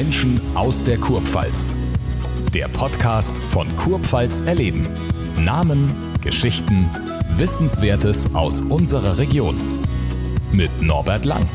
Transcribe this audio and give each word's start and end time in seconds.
Menschen 0.00 0.40
aus 0.54 0.82
der 0.82 0.96
Kurpfalz. 0.96 1.74
Der 2.54 2.68
Podcast 2.68 3.36
von 3.36 3.66
Kurpfalz 3.76 4.40
erleben. 4.40 4.88
Namen, 5.36 5.94
Geschichten, 6.22 6.88
Wissenswertes 7.36 8.34
aus 8.34 8.62
unserer 8.62 9.18
Region. 9.18 9.60
Mit 10.52 10.80
Norbert 10.80 11.26
Lang. 11.26 11.46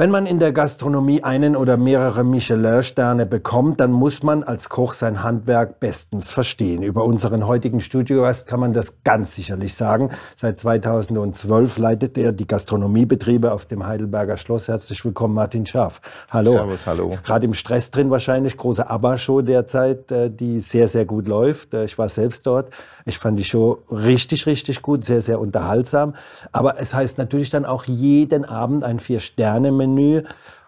Wenn 0.00 0.12
man 0.12 0.26
in 0.26 0.38
der 0.38 0.52
Gastronomie 0.52 1.24
einen 1.24 1.56
oder 1.56 1.76
mehrere 1.76 2.22
Michelin-Sterne 2.22 3.26
bekommt, 3.26 3.80
dann 3.80 3.90
muss 3.90 4.22
man 4.22 4.44
als 4.44 4.68
Koch 4.68 4.94
sein 4.94 5.24
Handwerk 5.24 5.80
bestens 5.80 6.30
verstehen. 6.30 6.84
Über 6.84 7.02
unseren 7.02 7.48
heutigen 7.48 7.80
Studiogast 7.80 8.46
kann 8.46 8.60
man 8.60 8.72
das 8.72 9.02
ganz 9.02 9.34
sicherlich 9.34 9.74
sagen. 9.74 10.10
Seit 10.36 10.56
2012 10.56 11.78
leitet 11.78 12.16
er 12.16 12.30
die 12.30 12.46
Gastronomiebetriebe 12.46 13.50
auf 13.50 13.66
dem 13.66 13.88
Heidelberger 13.88 14.36
Schloss. 14.36 14.68
Herzlich 14.68 15.04
willkommen, 15.04 15.34
Martin 15.34 15.66
Scharf. 15.66 16.00
Hallo. 16.30 16.52
Servus, 16.52 16.86
hallo. 16.86 17.18
Gerade 17.24 17.46
im 17.46 17.54
Stress 17.54 17.90
drin 17.90 18.08
wahrscheinlich, 18.08 18.56
große 18.56 18.88
ABBA-Show 18.88 19.42
derzeit, 19.42 20.12
äh, 20.12 20.30
die 20.30 20.60
sehr, 20.60 20.86
sehr 20.86 21.06
gut 21.06 21.26
läuft. 21.26 21.74
Äh, 21.74 21.86
ich 21.86 21.98
war 21.98 22.08
selbst 22.08 22.46
dort. 22.46 22.72
Ich 23.04 23.18
fand 23.18 23.36
die 23.36 23.44
Show 23.44 23.78
richtig, 23.90 24.46
richtig 24.46 24.80
gut, 24.80 25.02
sehr, 25.02 25.22
sehr 25.22 25.40
unterhaltsam. 25.40 26.14
Aber 26.52 26.78
es 26.78 26.94
heißt 26.94 27.18
natürlich 27.18 27.50
dann 27.50 27.64
auch 27.64 27.86
jeden 27.86 28.44
Abend 28.44 28.84
ein 28.84 29.00
Vier-Sterne-Menü 29.00 29.87
Menü 29.94 30.22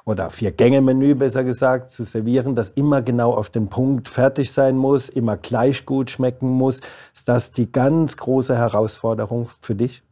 oder 0.04 0.30
Vier-Gänge-Menü 0.30 1.14
besser 1.14 1.44
gesagt 1.44 1.90
zu 1.90 2.04
servieren, 2.04 2.54
das 2.54 2.70
immer 2.70 3.02
genau 3.02 3.32
auf 3.34 3.50
den 3.50 3.68
Punkt 3.68 4.08
fertig 4.08 4.52
sein 4.52 4.76
muss, 4.76 5.08
immer 5.08 5.36
gleich 5.36 5.86
gut 5.86 6.10
schmecken 6.10 6.48
muss. 6.48 6.80
Ist 7.14 7.28
das 7.28 7.50
die 7.50 7.70
ganz 7.70 8.16
große 8.16 8.56
Herausforderung 8.56 9.50
für 9.60 9.74
dich? 9.74 10.02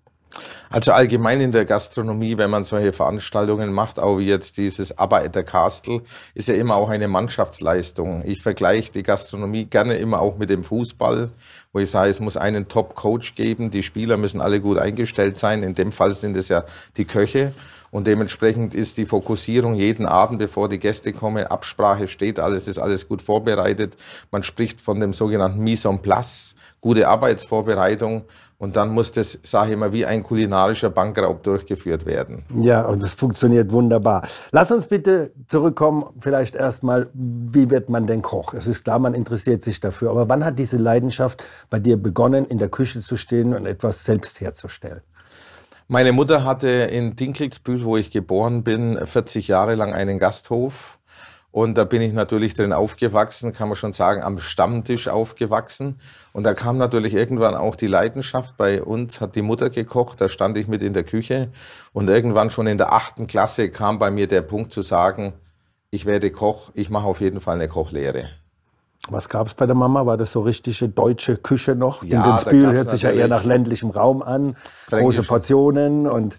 Also 0.71 0.93
allgemein 0.93 1.41
in 1.41 1.52
der 1.52 1.65
Gastronomie, 1.65 2.37
wenn 2.37 2.51
man 2.51 2.63
solche 2.63 2.93
Veranstaltungen 2.93 3.73
macht, 3.73 3.99
auch 3.99 4.19
wie 4.19 4.27
jetzt 4.27 4.59
dieses 4.59 4.97
Aber 4.99 5.23
at 5.23 5.35
the 5.35 5.43
Castle, 5.43 6.02
ist 6.35 6.49
ja 6.49 6.54
immer 6.54 6.77
auch 6.77 6.91
eine 6.91 7.09
Mannschaftsleistung. 7.09 8.23
Ich 8.27 8.43
vergleiche 8.43 8.93
die 8.93 9.02
Gastronomie 9.02 9.65
gerne 9.65 9.97
immer 9.97 10.21
auch 10.21 10.37
mit 10.37 10.51
dem 10.51 10.65
Fußball, 10.65 11.30
wo 11.73 11.79
ich 11.79 11.91
sage, 11.91 12.10
es 12.10 12.21
muss 12.21 12.37
einen 12.37 12.69
Top-Coach 12.69 13.35
geben, 13.35 13.71
die 13.71 13.82
Spieler 13.82 14.19
müssen 14.19 14.43
alle 14.43 14.60
gut 14.60 14.79
eingestellt 14.79 15.38
sein. 15.38 15.63
In 15.63 15.73
dem 15.73 15.93
Fall 15.93 16.15
sind 16.15 16.37
es 16.37 16.49
ja 16.49 16.65
die 16.99 17.07
Köche. 17.07 17.54
Und 17.91 18.07
dementsprechend 18.07 18.75
ist 18.75 18.99
die 18.99 19.07
Fokussierung 19.07 19.75
jeden 19.75 20.07
Abend, 20.07 20.39
bevor 20.39 20.69
die 20.69 20.79
Gäste 20.79 21.13
kommen, 21.13 21.47
Absprache 21.47 22.09
steht, 22.09 22.39
alles 22.39 22.69
ist 22.69 22.79
alles 22.79 23.09
gut 23.09 23.23
vorbereitet. 23.23 23.97
Man 24.31 24.43
spricht 24.43 24.81
von 24.81 25.01
dem 25.01 25.13
sogenannten 25.13 25.61
Mise 25.61 25.89
en 25.89 26.01
place, 26.01 26.55
gute 26.81 27.09
Arbeitsvorbereitung. 27.09 28.25
Und 28.61 28.75
dann 28.75 28.91
muss 28.91 29.13
das, 29.13 29.39
sage 29.45 29.73
ich 29.73 29.79
mal, 29.79 29.93
wie 29.93 30.05
ein 30.05 30.25
kulinarischer 30.25 30.91
Bankraub 30.91 31.45
durchgeführt 31.45 32.07
werden. 32.07 32.45
Ja, 32.61 32.87
und 32.87 33.01
das 33.01 33.13
funktioniert 33.13 33.71
wunderbar. 33.71 34.27
Lass 34.51 34.73
uns 34.73 34.87
bitte 34.87 35.31
zurückkommen, 35.47 36.07
vielleicht 36.19 36.57
erstmal, 36.57 37.09
wie 37.15 37.71
wird 37.71 37.89
man 37.89 38.09
denn 38.09 38.21
Koch? 38.21 38.55
Es 38.55 38.66
ist 38.66 38.83
klar, 38.83 38.99
man 38.99 39.15
interessiert 39.15 39.63
sich 39.63 39.79
dafür. 39.79 40.11
Aber 40.11 40.29
wann 40.29 40.45
hat 40.45 40.59
diese 40.59 40.77
Leidenschaft 40.77 41.45
bei 41.71 41.79
dir 41.79 41.97
begonnen, 41.97 42.47
in 42.47 42.59
der 42.59 42.69
Küche 42.69 43.01
zu 43.01 43.16
stehen 43.16 43.55
und 43.55 43.65
etwas 43.65 44.05
selbst 44.05 44.41
herzustellen? 44.41 45.03
Meine 45.91 46.13
Mutter 46.13 46.45
hatte 46.45 46.69
in 46.69 47.17
Dinkelsbühl, 47.17 47.83
wo 47.83 47.97
ich 47.97 48.11
geboren 48.11 48.63
bin, 48.63 48.99
40 49.03 49.49
Jahre 49.49 49.75
lang 49.75 49.95
einen 49.95 50.19
Gasthof. 50.19 50.99
Und 51.51 51.79
da 51.79 51.85
bin 51.85 52.03
ich 52.03 52.13
natürlich 52.13 52.53
drin 52.53 52.75
aufgewachsen, 52.75 53.55
kann 53.55 53.69
man 53.69 53.77
schon 53.77 53.95
sagen, 53.95 54.23
am 54.23 54.37
Stammtisch 54.37 55.09
aufgewachsen. 55.09 55.99
Und 56.35 56.45
da 56.45 56.53
kam 56.53 56.77
natürlich 56.77 57.15
irgendwann 57.15 57.55
auch 57.55 57.75
die 57.75 57.87
Leidenschaft. 57.87 58.59
Bei 58.59 58.83
uns 58.83 59.23
hat 59.23 59.35
die 59.35 59.41
Mutter 59.41 59.71
gekocht, 59.71 60.21
da 60.21 60.29
stand 60.29 60.59
ich 60.59 60.69
mit 60.69 60.83
in 60.83 60.93
der 60.93 61.05
Küche. 61.05 61.49
Und 61.95 62.11
irgendwann 62.11 62.51
schon 62.51 62.66
in 62.66 62.77
der 62.77 62.93
achten 62.93 63.27
Klasse 63.27 63.71
kam 63.71 63.99
bei 63.99 64.11
mir 64.11 64.27
der 64.27 64.43
Punkt 64.43 64.72
zu 64.72 64.83
sagen, 64.83 65.33
ich 65.91 66.05
werde 66.05 66.31
Koch, 66.31 66.71
ich 66.75 66.91
mache 66.91 67.06
auf 67.06 67.22
jeden 67.22 67.41
Fall 67.41 67.55
eine 67.55 67.69
Kochlehre. 67.69 68.28
Was 69.09 69.28
gab 69.28 69.47
es 69.47 69.54
bei 69.54 69.66
der 69.66 69.75
Mama? 69.75 70.06
War 70.06 70.16
das 70.16 70.32
so 70.32 70.41
richtige 70.41 70.88
deutsche 70.88 71.36
Küche 71.36 71.75
noch? 71.75 72.03
Ja, 72.03 72.25
In 72.25 72.31
den 72.31 72.38
Spül 72.38 72.72
hört 72.72 72.91
sich 72.91 73.03
ja 73.03 73.10
eher 73.10 73.28
nach 73.28 73.44
ländlichem 73.44 73.91
Raum 73.91 74.22
an. 74.22 74.56
Große 74.91 75.22
Portionen 75.22 76.06
und 76.06 76.38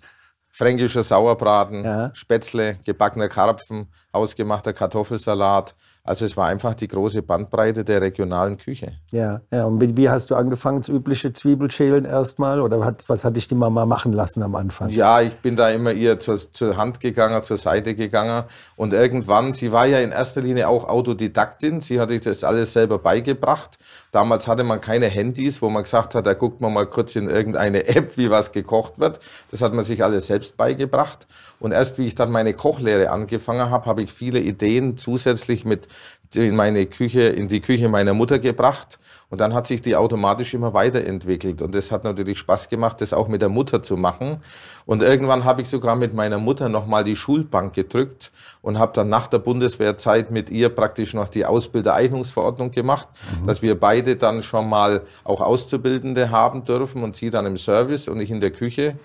fränkischer 0.49 1.03
Sauerbraten, 1.03 1.85
ja. 1.85 2.11
Spätzle, 2.13 2.77
gebackener 2.83 3.29
Karpfen, 3.29 3.87
ausgemachter 4.11 4.73
Kartoffelsalat, 4.73 5.75
also 6.09 6.25
es 6.25 6.35
war 6.35 6.47
einfach 6.47 6.73
die 6.73 6.87
große 6.87 7.21
Bandbreite 7.21 7.85
der 7.85 8.01
regionalen 8.01 8.57
Küche. 8.57 8.93
Ja, 9.11 9.41
ja. 9.53 9.65
Und 9.65 9.95
wie, 9.95 10.09
hast 10.09 10.31
du 10.31 10.35
angefangen? 10.35 10.79
Das 10.79 10.89
übliche 10.89 11.33
Zwiebelschälen 11.33 12.03
erstmal? 12.03 12.61
Oder 12.61 12.83
hat, 12.83 13.03
was 13.07 13.23
hat 13.23 13.35
dich 13.35 13.47
die 13.47 13.53
Mama 13.53 13.85
machen 13.85 14.13
lassen 14.13 14.41
am 14.41 14.55
Anfang? 14.55 14.89
Ja, 14.89 15.21
ich 15.21 15.35
bin 15.35 15.55
da 15.55 15.69
immer 15.69 15.91
ihr 15.91 16.17
zur, 16.17 16.37
zur 16.37 16.77
Hand 16.77 16.99
gegangen, 16.99 17.43
zur 17.43 17.57
Seite 17.57 17.93
gegangen. 17.93 18.45
Und 18.75 18.91
irgendwann, 18.91 19.53
sie 19.53 19.71
war 19.71 19.85
ja 19.85 19.99
in 19.99 20.11
erster 20.11 20.41
Linie 20.41 20.67
auch 20.67 20.89
Autodidaktin. 20.89 21.79
Sie 21.79 21.99
hatte 21.99 22.19
das 22.19 22.43
alles 22.43 22.73
selber 22.73 22.97
beigebracht. 22.97 23.77
Damals 24.11 24.47
hatte 24.47 24.63
man 24.63 24.81
keine 24.81 25.07
Handys, 25.07 25.61
wo 25.61 25.69
man 25.69 25.83
gesagt 25.83 26.15
hat, 26.15 26.25
da 26.25 26.33
guckt 26.33 26.61
man 26.61 26.73
mal 26.73 26.87
kurz 26.87 27.15
in 27.15 27.29
irgendeine 27.29 27.87
App, 27.87 28.17
wie 28.17 28.29
was 28.31 28.51
gekocht 28.51 28.97
wird. 28.97 29.19
Das 29.51 29.61
hat 29.61 29.73
man 29.73 29.83
sich 29.83 30.03
alles 30.03 30.27
selbst 30.27 30.57
beigebracht. 30.57 31.27
Und 31.59 31.73
erst 31.73 31.97
wie 31.99 32.05
ich 32.05 32.15
dann 32.15 32.31
meine 32.31 32.53
Kochlehre 32.53 33.11
angefangen 33.11 33.69
habe, 33.69 33.85
habe 33.85 34.01
ich 34.01 34.11
viele 34.11 34.39
Ideen 34.39 34.97
zusätzlich 34.97 35.65
mit 35.65 35.87
in 36.35 36.55
meine 36.55 36.85
Küche, 36.85 37.21
in 37.21 37.47
die 37.47 37.59
Küche 37.59 37.89
meiner 37.89 38.13
Mutter 38.13 38.39
gebracht. 38.39 38.99
Und 39.31 39.39
dann 39.41 39.53
hat 39.53 39.67
sich 39.67 39.81
die 39.81 39.95
automatisch 39.95 40.55
immer 40.55 40.73
weiterentwickelt. 40.73 41.61
Und 41.61 41.75
das 41.75 41.91
hat 41.91 42.03
natürlich 42.03 42.39
Spaß 42.39 42.67
gemacht, 42.67 42.99
das 42.99 43.13
auch 43.13 43.27
mit 43.27 43.43
der 43.43 43.49
Mutter 43.49 43.83
zu 43.83 43.95
machen. 43.95 44.41
Und 44.87 45.03
irgendwann 45.03 45.45
habe 45.45 45.61
ich 45.61 45.69
sogar 45.69 45.95
mit 45.95 46.15
meiner 46.15 46.39
Mutter 46.39 46.67
nochmal 46.67 47.03
die 47.03 47.15
Schulbank 47.15 47.73
gedrückt 47.73 48.31
und 48.63 48.79
habe 48.79 48.91
dann 48.93 49.09
nach 49.09 49.27
der 49.27 49.37
Bundeswehrzeit 49.37 50.31
mit 50.31 50.49
ihr 50.49 50.69
praktisch 50.69 51.13
noch 51.13 51.29
die 51.29 51.45
Ausbildereignungsverordnung 51.45 52.71
gemacht, 52.71 53.07
mhm. 53.39 53.45
dass 53.45 53.61
wir 53.61 53.79
beide 53.79 54.15
dann 54.15 54.41
schon 54.41 54.67
mal 54.67 55.03
auch 55.23 55.41
Auszubildende 55.41 56.31
haben 56.31 56.65
dürfen 56.65 57.03
und 57.03 57.15
sie 57.15 57.29
dann 57.29 57.45
im 57.45 57.57
Service 57.57 58.07
und 58.07 58.19
ich 58.19 58.31
in 58.31 58.39
der 58.39 58.51
Küche. 58.51 58.97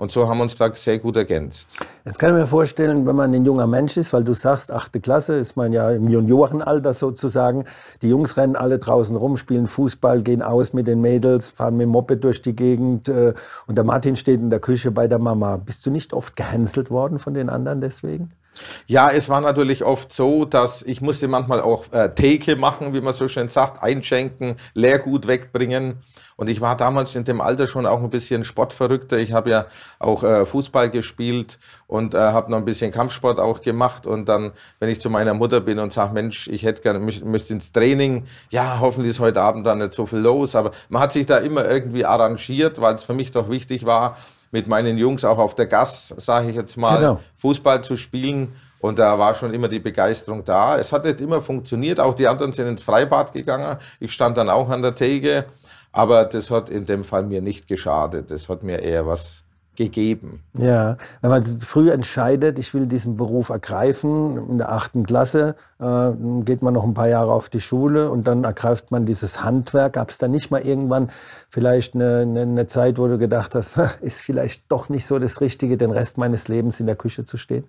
Und 0.00 0.10
so 0.10 0.26
haben 0.26 0.38
wir 0.38 0.44
uns 0.44 0.56
da 0.56 0.72
sehr 0.72 0.98
gut 0.98 1.14
ergänzt. 1.16 1.76
Jetzt 2.06 2.18
kann 2.18 2.30
ich 2.30 2.40
mir 2.40 2.46
vorstellen, 2.46 3.06
wenn 3.06 3.16
man 3.16 3.34
ein 3.34 3.44
junger 3.44 3.66
Mensch 3.66 3.98
ist, 3.98 4.14
weil 4.14 4.24
du 4.24 4.32
sagst, 4.32 4.72
achte 4.72 4.98
Klasse 4.98 5.34
ist 5.34 5.56
man 5.56 5.74
ja 5.74 5.90
im 5.90 6.08
Juniorenalter 6.08 6.94
sozusagen. 6.94 7.66
Die 8.00 8.08
Jungs 8.08 8.38
rennen 8.38 8.56
alle 8.56 8.78
draußen 8.78 9.14
rum, 9.14 9.36
spielen 9.36 9.66
Fußball, 9.66 10.22
gehen 10.22 10.40
aus 10.40 10.72
mit 10.72 10.86
den 10.86 11.02
Mädels, 11.02 11.50
fahren 11.50 11.76
mit 11.76 11.84
dem 11.84 11.90
Moped 11.90 12.24
durch 12.24 12.40
die 12.40 12.56
Gegend 12.56 13.10
äh, 13.10 13.34
und 13.66 13.76
der 13.76 13.84
Martin 13.84 14.16
steht 14.16 14.40
in 14.40 14.48
der 14.48 14.60
Küche 14.60 14.90
bei 14.90 15.06
der 15.06 15.18
Mama. 15.18 15.58
Bist 15.58 15.84
du 15.84 15.90
nicht 15.90 16.14
oft 16.14 16.34
gehänselt 16.34 16.90
worden 16.90 17.18
von 17.18 17.34
den 17.34 17.50
anderen 17.50 17.82
deswegen? 17.82 18.30
Ja, 18.86 19.10
es 19.10 19.28
war 19.28 19.40
natürlich 19.40 19.84
oft 19.84 20.12
so, 20.12 20.44
dass 20.44 20.82
ich 20.82 21.00
musste 21.00 21.28
manchmal 21.28 21.60
auch 21.60 21.92
äh, 21.92 22.14
Theke 22.14 22.56
machen, 22.56 22.94
wie 22.94 23.00
man 23.00 23.12
so 23.12 23.28
schön 23.28 23.48
sagt, 23.48 23.82
einschenken, 23.82 24.56
Leergut 24.74 25.26
wegbringen. 25.26 25.98
Und 26.40 26.48
ich 26.48 26.62
war 26.62 26.74
damals 26.74 27.14
in 27.16 27.24
dem 27.24 27.42
Alter 27.42 27.66
schon 27.66 27.84
auch 27.84 28.02
ein 28.02 28.08
bisschen 28.08 28.44
sportverrückter. 28.44 29.18
Ich 29.18 29.34
habe 29.34 29.50
ja 29.50 29.66
auch 29.98 30.22
äh, 30.22 30.46
Fußball 30.46 30.88
gespielt 30.88 31.58
und 31.86 32.14
äh, 32.14 32.18
habe 32.18 32.50
noch 32.50 32.56
ein 32.56 32.64
bisschen 32.64 32.92
Kampfsport 32.92 33.38
auch 33.38 33.60
gemacht. 33.60 34.06
Und 34.06 34.26
dann, 34.26 34.52
wenn 34.78 34.88
ich 34.88 35.00
zu 35.00 35.10
meiner 35.10 35.34
Mutter 35.34 35.60
bin 35.60 35.78
und 35.78 35.92
sage, 35.92 36.14
Mensch, 36.14 36.48
ich 36.48 36.62
hätte 36.62 36.80
gerne, 36.80 36.98
müsste 36.98 37.52
ins 37.52 37.72
Training, 37.72 38.24
ja, 38.48 38.80
hoffentlich 38.80 39.10
ist 39.10 39.20
heute 39.20 39.42
Abend 39.42 39.66
dann 39.66 39.80
nicht 39.80 39.92
so 39.92 40.06
viel 40.06 40.20
los. 40.20 40.56
Aber 40.56 40.70
man 40.88 41.02
hat 41.02 41.12
sich 41.12 41.26
da 41.26 41.36
immer 41.36 41.68
irgendwie 41.68 42.06
arrangiert, 42.06 42.80
weil 42.80 42.94
es 42.94 43.04
für 43.04 43.12
mich 43.12 43.32
doch 43.32 43.50
wichtig 43.50 43.84
war, 43.84 44.16
mit 44.50 44.66
meinen 44.66 44.98
Jungs 44.98 45.24
auch 45.24 45.38
auf 45.38 45.54
der 45.54 45.66
Gas, 45.66 46.14
sage 46.16 46.50
ich 46.50 46.56
jetzt 46.56 46.76
mal, 46.76 46.98
genau. 46.98 47.20
Fußball 47.36 47.82
zu 47.82 47.96
spielen. 47.96 48.54
Und 48.80 48.98
da 48.98 49.18
war 49.18 49.34
schon 49.34 49.52
immer 49.52 49.68
die 49.68 49.78
Begeisterung 49.78 50.44
da. 50.44 50.78
Es 50.78 50.92
hat 50.92 51.04
nicht 51.04 51.20
immer 51.20 51.40
funktioniert. 51.40 52.00
Auch 52.00 52.14
die 52.14 52.26
anderen 52.26 52.52
sind 52.52 52.66
ins 52.66 52.82
Freibad 52.82 53.32
gegangen. 53.32 53.78
Ich 54.00 54.12
stand 54.12 54.38
dann 54.38 54.48
auch 54.48 54.70
an 54.70 54.80
der 54.80 54.94
Theke. 54.94 55.44
Aber 55.92 56.24
das 56.24 56.50
hat 56.50 56.70
in 56.70 56.86
dem 56.86 57.04
Fall 57.04 57.24
mir 57.24 57.42
nicht 57.42 57.68
geschadet. 57.68 58.30
Das 58.30 58.48
hat 58.48 58.62
mir 58.62 58.78
eher 58.80 59.06
was 59.06 59.44
gegeben. 59.80 60.42
Ja, 60.58 60.98
wenn 61.22 61.30
man 61.30 61.42
früh 61.42 61.90
entscheidet, 61.90 62.58
ich 62.58 62.74
will 62.74 62.86
diesen 62.86 63.16
Beruf 63.16 63.48
ergreifen, 63.48 64.36
in 64.50 64.58
der 64.58 64.70
achten 64.70 65.06
Klasse 65.06 65.56
äh, 65.80 66.10
geht 66.44 66.60
man 66.60 66.74
noch 66.74 66.84
ein 66.84 66.92
paar 66.92 67.08
Jahre 67.08 67.32
auf 67.32 67.48
die 67.48 67.62
Schule 67.62 68.10
und 68.10 68.26
dann 68.26 68.44
ergreift 68.44 68.90
man 68.90 69.06
dieses 69.06 69.42
Handwerk. 69.42 69.94
Gab 69.94 70.10
es 70.10 70.18
da 70.18 70.28
nicht 70.28 70.50
mal 70.50 70.60
irgendwann 70.60 71.10
vielleicht 71.48 71.94
eine, 71.94 72.18
eine, 72.18 72.42
eine 72.42 72.66
Zeit, 72.66 72.98
wo 72.98 73.06
du 73.06 73.16
gedacht 73.16 73.54
hast, 73.54 73.78
ist 74.02 74.20
vielleicht 74.20 74.70
doch 74.70 74.90
nicht 74.90 75.06
so 75.06 75.18
das 75.18 75.40
Richtige, 75.40 75.78
den 75.78 75.92
Rest 75.92 76.18
meines 76.18 76.48
Lebens 76.48 76.78
in 76.78 76.84
der 76.84 76.96
Küche 76.96 77.24
zu 77.24 77.38
stehen? 77.38 77.64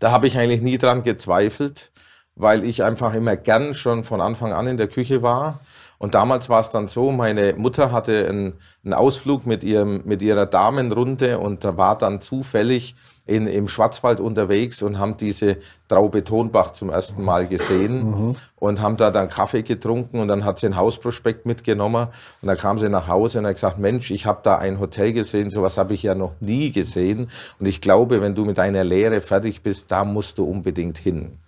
Da 0.00 0.10
habe 0.10 0.26
ich 0.26 0.36
eigentlich 0.36 0.60
nie 0.60 0.76
dran 0.76 1.04
gezweifelt, 1.04 1.90
weil 2.36 2.64
ich 2.64 2.84
einfach 2.84 3.14
immer 3.14 3.36
gern 3.36 3.72
schon 3.72 4.04
von 4.04 4.20
Anfang 4.20 4.52
an 4.52 4.66
in 4.66 4.76
der 4.76 4.88
Küche 4.88 5.22
war 5.22 5.60
Und 5.98 6.14
damals 6.14 6.48
war 6.48 6.60
es 6.60 6.70
dann 6.70 6.88
so, 6.88 7.12
meine 7.12 7.54
Mutter 7.54 7.92
hatte 7.92 8.28
einen, 8.28 8.54
einen 8.84 8.94
Ausflug 8.94 9.46
mit, 9.46 9.64
ihrem, 9.64 10.02
mit 10.04 10.22
ihrer 10.22 10.46
Damenrunde 10.46 11.38
und 11.38 11.64
da 11.64 11.76
war 11.76 11.96
dann 11.96 12.20
zufällig 12.20 12.94
in, 13.26 13.46
im 13.46 13.68
Schwarzwald 13.68 14.20
unterwegs 14.20 14.82
und 14.82 14.98
haben 14.98 15.16
diese 15.16 15.56
Traube 15.88 16.24
Tonbach 16.24 16.72
zum 16.72 16.90
ersten 16.90 17.24
Mal 17.24 17.46
gesehen 17.46 18.10
mhm. 18.10 18.36
und 18.56 18.82
haben 18.82 18.98
da 18.98 19.10
dann 19.10 19.28
Kaffee 19.28 19.62
getrunken 19.62 20.20
und 20.20 20.28
dann 20.28 20.44
hat 20.44 20.58
sie 20.58 20.66
ein 20.66 20.76
Hausprospekt 20.76 21.46
mitgenommen 21.46 22.08
und 22.42 22.48
dann 22.48 22.58
kam 22.58 22.78
sie 22.78 22.90
nach 22.90 23.08
Hause 23.08 23.38
und 23.38 23.46
hat 23.46 23.54
gesagt, 23.54 23.78
Mensch, 23.78 24.10
ich 24.10 24.26
habe 24.26 24.40
da 24.42 24.58
ein 24.58 24.78
Hotel 24.78 25.14
gesehen, 25.14 25.50
sowas 25.50 25.78
habe 25.78 25.94
ich 25.94 26.02
ja 26.02 26.14
noch 26.14 26.32
nie 26.40 26.70
gesehen 26.70 27.30
und 27.58 27.66
ich 27.66 27.80
glaube, 27.80 28.20
wenn 28.20 28.34
du 28.34 28.44
mit 28.44 28.58
deiner 28.58 28.84
Lehre 28.84 29.22
fertig 29.22 29.62
bist, 29.62 29.90
da 29.90 30.04
musst 30.04 30.36
du 30.36 30.44
unbedingt 30.44 30.98
hin. 30.98 31.38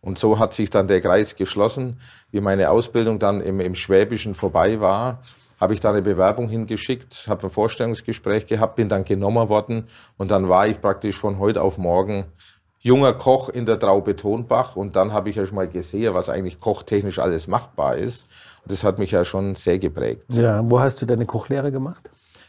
Und 0.00 0.18
so 0.18 0.38
hat 0.38 0.54
sich 0.54 0.70
dann 0.70 0.88
der 0.88 1.00
Kreis 1.00 1.36
geschlossen. 1.36 2.00
Wie 2.30 2.40
meine 2.40 2.70
Ausbildung 2.70 3.18
dann 3.18 3.40
im, 3.40 3.60
im 3.60 3.74
Schwäbischen 3.74 4.34
vorbei 4.34 4.80
war, 4.80 5.22
habe 5.60 5.74
ich 5.74 5.80
da 5.80 5.90
eine 5.90 6.02
Bewerbung 6.02 6.48
hingeschickt, 6.48 7.26
habe 7.28 7.48
ein 7.48 7.50
Vorstellungsgespräch 7.50 8.46
gehabt, 8.46 8.76
bin 8.76 8.88
dann 8.88 9.04
genommen 9.04 9.48
worden 9.48 9.88
und 10.16 10.30
dann 10.30 10.48
war 10.48 10.68
ich 10.68 10.80
praktisch 10.80 11.16
von 11.16 11.38
heute 11.38 11.62
auf 11.62 11.78
morgen 11.78 12.26
junger 12.80 13.12
Koch 13.12 13.48
in 13.48 13.66
der 13.66 13.78
Traube 13.78 14.14
Tonbach 14.14 14.76
und 14.76 14.94
dann 14.94 15.12
habe 15.12 15.30
ich 15.30 15.36
ja 15.36 15.46
schon 15.46 15.56
mal 15.56 15.68
gesehen, 15.68 16.14
was 16.14 16.28
eigentlich 16.28 16.60
kochtechnisch 16.60 17.18
alles 17.18 17.48
machbar 17.48 17.96
ist. 17.96 18.26
Und 18.62 18.72
das 18.72 18.84
hat 18.84 18.98
mich 18.98 19.10
ja 19.10 19.24
schon 19.24 19.56
sehr 19.56 19.78
geprägt. 19.78 20.24
Ja, 20.28 20.62
wo 20.64 20.78
hast 20.78 21.02
du 21.02 21.06
deine 21.06 21.26
Kochlehre 21.26 21.72
gemacht? 21.72 22.08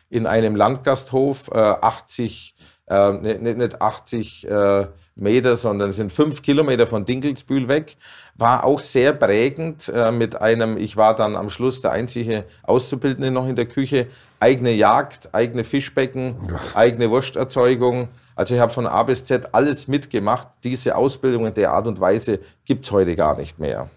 In 0.09 0.27
einem 0.27 0.55
Landgasthof, 0.55 1.49
äh, 1.51 1.57
80 1.57 2.55
äh, 2.89 3.11
nicht, 3.13 3.57
nicht 3.57 3.81
80 3.81 4.47
äh, 4.47 4.87
Meter, 5.15 5.55
sondern 5.55 5.91
sind 5.91 6.11
fünf 6.11 6.41
Kilometer 6.41 6.87
von 6.87 7.05
Dinkelsbühl 7.05 7.67
weg. 7.67 7.97
War 8.35 8.63
auch 8.63 8.79
sehr 8.79 9.13
prägend 9.13 9.89
äh, 9.93 10.11
mit 10.11 10.41
einem, 10.41 10.77
ich 10.77 10.97
war 10.97 11.15
dann 11.15 11.35
am 11.35 11.49
Schluss 11.49 11.81
der 11.81 11.91
einzige 11.91 12.45
Auszubildende 12.63 13.31
noch 13.31 13.47
in 13.47 13.55
der 13.55 13.65
Küche, 13.65 14.07
eigene 14.39 14.71
Jagd, 14.71 15.33
eigene 15.33 15.63
Fischbecken, 15.63 16.35
eigene 16.73 17.09
Wursterzeugung. 17.09 18.07
Also 18.35 18.55
ich 18.55 18.61
habe 18.61 18.71
von 18.71 18.87
A 18.87 19.03
bis 19.03 19.25
Z 19.25 19.49
alles 19.53 19.87
mitgemacht. 19.87 20.47
Diese 20.63 20.95
Ausbildung 20.95 21.45
in 21.47 21.53
der 21.53 21.73
Art 21.73 21.87
und 21.87 21.99
Weise 21.99 22.39
gibt's 22.65 22.89
heute 22.91 23.15
gar 23.15 23.37
nicht 23.37 23.59
mehr. 23.59 23.89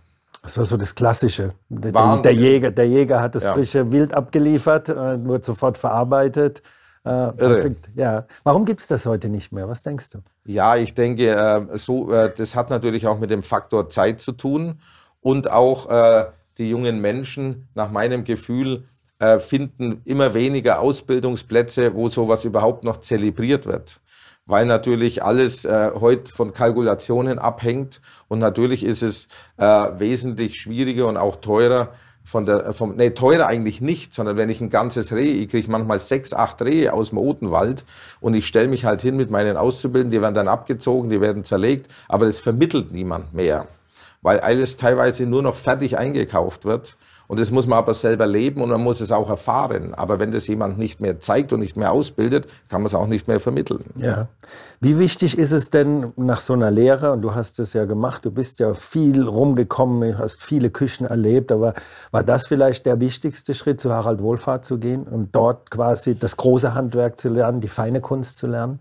Das 0.42 0.58
war 0.58 0.64
so 0.64 0.76
das 0.76 0.96
Klassische. 0.96 1.54
Der, 1.68 2.16
der 2.16 2.34
Jäger, 2.34 2.72
der 2.72 2.88
Jäger 2.88 3.20
hat 3.20 3.36
das 3.36 3.44
ja. 3.44 3.54
frische 3.54 3.92
Wild 3.92 4.12
abgeliefert, 4.12 4.88
äh, 4.88 5.24
wurde 5.24 5.44
sofort 5.44 5.78
verarbeitet. 5.78 6.62
Äh, 7.04 7.74
ja. 7.96 8.26
Warum 8.44 8.64
gibt 8.64 8.80
es 8.80 8.86
das 8.86 9.06
heute 9.06 9.28
nicht 9.28 9.50
mehr? 9.52 9.68
Was 9.68 9.82
denkst 9.82 10.10
du? 10.10 10.18
Ja, 10.44 10.76
ich 10.76 10.94
denke, 10.94 11.30
äh, 11.30 11.78
so, 11.78 12.12
äh, 12.12 12.32
das 12.34 12.54
hat 12.54 12.70
natürlich 12.70 13.06
auch 13.06 13.18
mit 13.18 13.30
dem 13.30 13.42
Faktor 13.42 13.88
Zeit 13.88 14.20
zu 14.20 14.32
tun 14.32 14.80
und 15.20 15.50
auch 15.50 15.90
äh, 15.90 16.26
die 16.58 16.70
jungen 16.70 17.00
Menschen, 17.00 17.68
nach 17.74 17.90
meinem 17.90 18.24
Gefühl, 18.24 18.84
äh, 19.18 19.40
finden 19.40 20.02
immer 20.04 20.34
weniger 20.34 20.80
Ausbildungsplätze, 20.80 21.94
wo 21.94 22.08
sowas 22.08 22.44
überhaupt 22.44 22.84
noch 22.84 23.00
zelebriert 23.00 23.66
wird. 23.66 24.00
Weil 24.46 24.66
natürlich 24.66 25.24
alles 25.24 25.64
äh, 25.64 25.92
heute 25.98 26.32
von 26.32 26.52
Kalkulationen 26.52 27.38
abhängt 27.38 28.00
und 28.28 28.38
natürlich 28.38 28.84
ist 28.84 29.02
es 29.02 29.28
wesentlich 29.56 30.58
schwieriger 30.58 31.06
und 31.06 31.16
auch 31.16 31.36
teurer, 31.36 31.90
von 32.24 32.46
der, 32.46 32.72
vom, 32.72 32.96
nee, 32.96 33.10
teurer 33.10 33.46
eigentlich 33.46 33.80
nicht, 33.80 34.14
sondern 34.14 34.36
wenn 34.36 34.48
ich 34.48 34.60
ein 34.60 34.70
ganzes 34.70 35.12
Reh, 35.12 35.32
ich 35.32 35.48
kriege 35.48 35.70
manchmal 35.70 35.98
sechs, 35.98 36.32
acht 36.32 36.62
Rehe 36.62 36.92
aus 36.92 37.10
dem 37.10 37.18
Odenwald 37.18 37.84
und 38.20 38.34
ich 38.34 38.46
stelle 38.46 38.68
mich 38.68 38.84
halt 38.84 39.00
hin 39.00 39.16
mit 39.16 39.30
meinen 39.30 39.56
Auszubildenden, 39.56 40.16
die 40.16 40.22
werden 40.22 40.34
dann 40.34 40.48
abgezogen, 40.48 41.10
die 41.10 41.20
werden 41.20 41.44
zerlegt, 41.44 41.88
aber 42.08 42.26
das 42.26 42.40
vermittelt 42.40 42.92
niemand 42.92 43.34
mehr, 43.34 43.66
weil 44.22 44.40
alles 44.40 44.76
teilweise 44.76 45.26
nur 45.26 45.42
noch 45.42 45.56
fertig 45.56 45.98
eingekauft 45.98 46.64
wird 46.64 46.96
und 47.28 47.40
das 47.40 47.50
muss 47.50 47.66
man 47.66 47.78
aber 47.78 47.94
selber 47.94 48.26
leben 48.26 48.62
und 48.62 48.70
man 48.70 48.82
muss 48.82 49.00
es 49.00 49.12
auch 49.12 49.28
erfahren. 49.28 49.94
Aber 49.94 50.18
wenn 50.18 50.32
das 50.32 50.46
jemand 50.46 50.78
nicht 50.78 51.00
mehr 51.00 51.20
zeigt 51.20 51.52
und 51.52 51.60
nicht 51.60 51.76
mehr 51.76 51.92
ausbildet, 51.92 52.46
kann 52.68 52.82
man 52.82 52.86
es 52.86 52.94
auch 52.94 53.06
nicht 53.06 53.28
mehr 53.28 53.40
vermitteln. 53.40 53.84
Ja. 53.96 54.28
Wie 54.80 54.98
wichtig 54.98 55.38
ist 55.38 55.52
es 55.52 55.70
denn 55.70 56.12
nach 56.16 56.40
so 56.40 56.52
einer 56.52 56.70
Lehre, 56.70 57.12
und 57.12 57.22
du 57.22 57.34
hast 57.34 57.58
es 57.60 57.72
ja 57.72 57.84
gemacht, 57.84 58.24
du 58.24 58.30
bist 58.30 58.58
ja 58.58 58.74
viel 58.74 59.22
rumgekommen, 59.22 60.18
hast 60.18 60.42
viele 60.42 60.70
Küchen 60.70 61.06
erlebt, 61.06 61.52
aber 61.52 61.74
war 62.10 62.22
das 62.22 62.46
vielleicht 62.46 62.86
der 62.86 63.00
wichtigste 63.00 63.54
Schritt, 63.54 63.80
zu 63.80 63.92
Harald 63.92 64.20
Wohlfahrt 64.20 64.64
zu 64.64 64.78
gehen 64.78 65.04
und 65.04 65.34
dort 65.34 65.70
quasi 65.70 66.14
das 66.14 66.36
große 66.36 66.74
Handwerk 66.74 67.18
zu 67.18 67.28
lernen, 67.28 67.60
die 67.60 67.68
feine 67.68 68.00
Kunst 68.00 68.36
zu 68.36 68.46
lernen? 68.46 68.80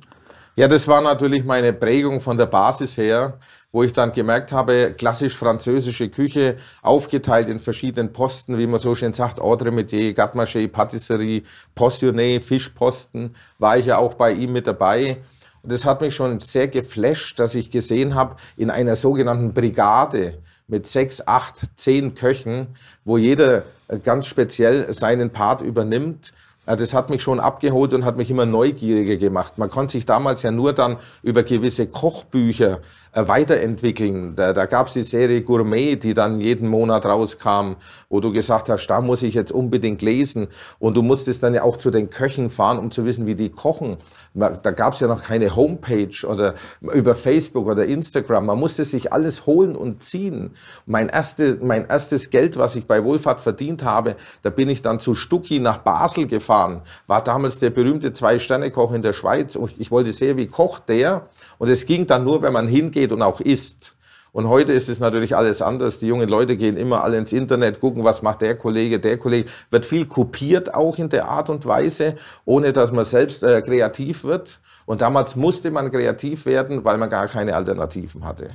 Ja, 0.57 0.67
das 0.67 0.85
war 0.85 0.99
natürlich 0.99 1.45
meine 1.45 1.71
Prägung 1.71 2.19
von 2.19 2.35
der 2.35 2.45
Basis 2.45 2.97
her, 2.97 3.39
wo 3.71 3.83
ich 3.83 3.93
dann 3.93 4.11
gemerkt 4.11 4.51
habe, 4.51 4.93
klassisch 4.97 5.37
französische 5.37 6.09
Küche, 6.09 6.57
aufgeteilt 6.81 7.47
in 7.47 7.59
verschiedenen 7.59 8.11
Posten, 8.11 8.57
wie 8.57 8.67
man 8.67 8.79
so 8.79 8.93
schön 8.93 9.13
sagt, 9.13 9.39
Ordre 9.39 9.71
Metier, 9.71 10.13
Gatmaché, 10.13 10.67
Patisserie, 10.67 11.43
Postionné, 11.73 12.41
Fischposten, 12.41 13.33
war 13.59 13.77
ich 13.77 13.85
ja 13.85 13.97
auch 13.97 14.15
bei 14.15 14.33
ihm 14.33 14.51
mit 14.51 14.67
dabei. 14.67 15.21
Und 15.63 15.71
das 15.71 15.85
hat 15.85 16.01
mich 16.01 16.15
schon 16.15 16.41
sehr 16.41 16.67
geflasht, 16.67 17.39
dass 17.39 17.55
ich 17.55 17.71
gesehen 17.71 18.15
habe, 18.15 18.35
in 18.57 18.69
einer 18.69 18.97
sogenannten 18.97 19.53
Brigade 19.53 20.39
mit 20.67 20.85
sechs, 20.85 21.25
acht, 21.25 21.61
zehn 21.77 22.13
Köchen, 22.13 22.75
wo 23.05 23.17
jeder 23.17 23.63
ganz 24.03 24.25
speziell 24.25 24.91
seinen 24.93 25.29
Part 25.29 25.61
übernimmt, 25.61 26.33
das 26.65 26.93
hat 26.93 27.09
mich 27.09 27.23
schon 27.23 27.39
abgeholt 27.39 27.93
und 27.93 28.05
hat 28.05 28.17
mich 28.17 28.29
immer 28.29 28.45
neugieriger 28.45 29.17
gemacht. 29.17 29.57
Man 29.57 29.69
konnte 29.69 29.93
sich 29.93 30.05
damals 30.05 30.43
ja 30.43 30.51
nur 30.51 30.73
dann 30.73 30.97
über 31.23 31.43
gewisse 31.43 31.87
Kochbücher 31.87 32.79
weiterentwickeln. 33.13 34.35
Da, 34.35 34.53
da 34.53 34.65
gab 34.65 34.87
es 34.87 34.93
die 34.93 35.01
Serie 35.01 35.41
Gourmet, 35.41 35.95
die 35.97 36.13
dann 36.13 36.39
jeden 36.39 36.69
Monat 36.69 37.05
rauskam, 37.05 37.73
wo 38.09 38.21
du 38.21 38.31
gesagt 38.31 38.69
hast, 38.69 38.87
da 38.87 39.01
muss 39.01 39.21
ich 39.21 39.33
jetzt 39.33 39.51
unbedingt 39.51 40.01
lesen. 40.01 40.47
Und 40.79 40.95
du 40.95 41.01
musstest 41.01 41.43
dann 41.43 41.53
ja 41.53 41.63
auch 41.63 41.77
zu 41.77 41.91
den 41.91 42.09
Köchen 42.09 42.49
fahren, 42.49 42.79
um 42.79 42.89
zu 42.89 43.03
wissen, 43.05 43.25
wie 43.25 43.35
die 43.35 43.49
kochen. 43.49 43.97
Da 44.33 44.71
gab 44.71 44.93
es 44.93 45.01
ja 45.01 45.07
noch 45.07 45.23
keine 45.23 45.55
Homepage 45.55 46.25
oder 46.25 46.55
über 46.79 47.15
Facebook 47.15 47.67
oder 47.67 47.85
Instagram. 47.85 48.45
Man 48.45 48.59
musste 48.59 48.85
sich 48.85 49.11
alles 49.11 49.45
holen 49.45 49.75
und 49.75 50.03
ziehen. 50.03 50.51
Mein, 50.85 51.09
erste, 51.09 51.57
mein 51.61 51.89
erstes 51.89 52.29
Geld, 52.29 52.57
was 52.57 52.77
ich 52.77 52.85
bei 52.85 53.03
Wohlfahrt 53.03 53.41
verdient 53.41 53.83
habe, 53.83 54.15
da 54.41 54.49
bin 54.49 54.69
ich 54.69 54.81
dann 54.81 54.99
zu 54.99 55.15
Stucki 55.15 55.59
nach 55.59 55.79
Basel 55.79 56.27
gefahren. 56.27 56.81
War 57.07 57.21
damals 57.21 57.59
der 57.59 57.71
berühmte 57.71 58.13
Zwei-Sterne-Koch 58.13 58.93
in 58.93 59.01
der 59.01 59.13
Schweiz. 59.13 59.57
Und 59.57 59.73
ich 59.79 59.91
wollte 59.91 60.13
sehen, 60.13 60.37
wie 60.37 60.47
kocht 60.47 60.87
der. 60.87 61.27
Und 61.57 61.67
es 61.67 61.85
ging 61.85 62.07
dann 62.07 62.23
nur, 62.23 62.41
wenn 62.41 62.53
man 62.53 62.69
hingeht 62.69 63.00
geht 63.01 63.11
und 63.11 63.21
auch 63.21 63.41
isst. 63.41 63.95
Und 64.33 64.47
heute 64.47 64.71
ist 64.71 64.87
es 64.87 64.99
natürlich 64.99 65.35
alles 65.35 65.61
anders. 65.61 65.99
Die 65.99 66.07
jungen 66.07 66.29
Leute 66.29 66.55
gehen 66.55 66.77
immer 66.77 67.03
alle 67.03 67.17
ins 67.17 67.33
Internet, 67.33 67.81
gucken, 67.81 68.03
was 68.03 68.21
macht 68.21 68.41
der 68.41 68.55
Kollege, 68.55 68.99
der 68.99 69.17
Kollege. 69.17 69.49
Wird 69.71 69.85
viel 69.85 70.05
kopiert 70.05 70.73
auch 70.73 70.97
in 70.97 71.09
der 71.09 71.27
Art 71.27 71.49
und 71.49 71.65
Weise, 71.65 72.15
ohne 72.45 72.71
dass 72.71 72.91
man 72.91 73.03
selbst 73.03 73.43
äh, 73.43 73.61
kreativ 73.61 74.23
wird. 74.23 74.59
Und 74.85 75.01
damals 75.01 75.35
musste 75.35 75.69
man 75.71 75.91
kreativ 75.91 76.45
werden, 76.45 76.85
weil 76.85 76.97
man 76.97 77.09
gar 77.09 77.27
keine 77.27 77.55
Alternativen 77.55 78.23
hatte. 78.23 78.51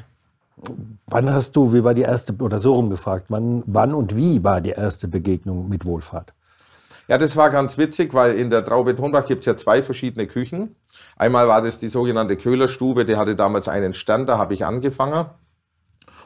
Wann 1.09 1.31
hast 1.31 1.55
du, 1.55 1.75
wie 1.75 1.85
war 1.85 1.93
die 1.93 2.03
erste, 2.03 2.35
oder 2.39 2.57
so 2.57 2.73
rumgefragt, 2.75 3.27
wann, 3.29 3.63
wann 3.67 3.93
und 3.93 4.17
wie 4.17 4.43
war 4.43 4.63
die 4.63 4.71
erste 4.71 5.09
Begegnung 5.09 5.69
mit 5.69 5.85
Wohlfahrt? 5.85 6.33
Ja, 7.09 7.19
das 7.19 7.37
war 7.37 7.51
ganz 7.51 7.77
witzig, 7.79 8.15
weil 8.15 8.35
in 8.37 8.51
der 8.51 8.65
Traube 8.65 8.97
Tonbach 8.97 9.27
gibt 9.27 9.41
es 9.41 9.47
ja 9.47 9.57
zwei 9.57 9.83
verschiedene 9.83 10.27
Küchen. 10.27 10.75
Einmal 11.17 11.49
war 11.49 11.63
das 11.63 11.79
die 11.79 11.89
sogenannte 11.89 12.37
Köhlerstube, 12.37 13.07
die 13.07 13.17
hatte 13.17 13.35
damals 13.35 13.69
einen 13.69 13.95
Stern, 13.95 14.27
da 14.27 14.37
habe 14.37 14.55
ich 14.55 14.65
angefangen. 14.65 15.27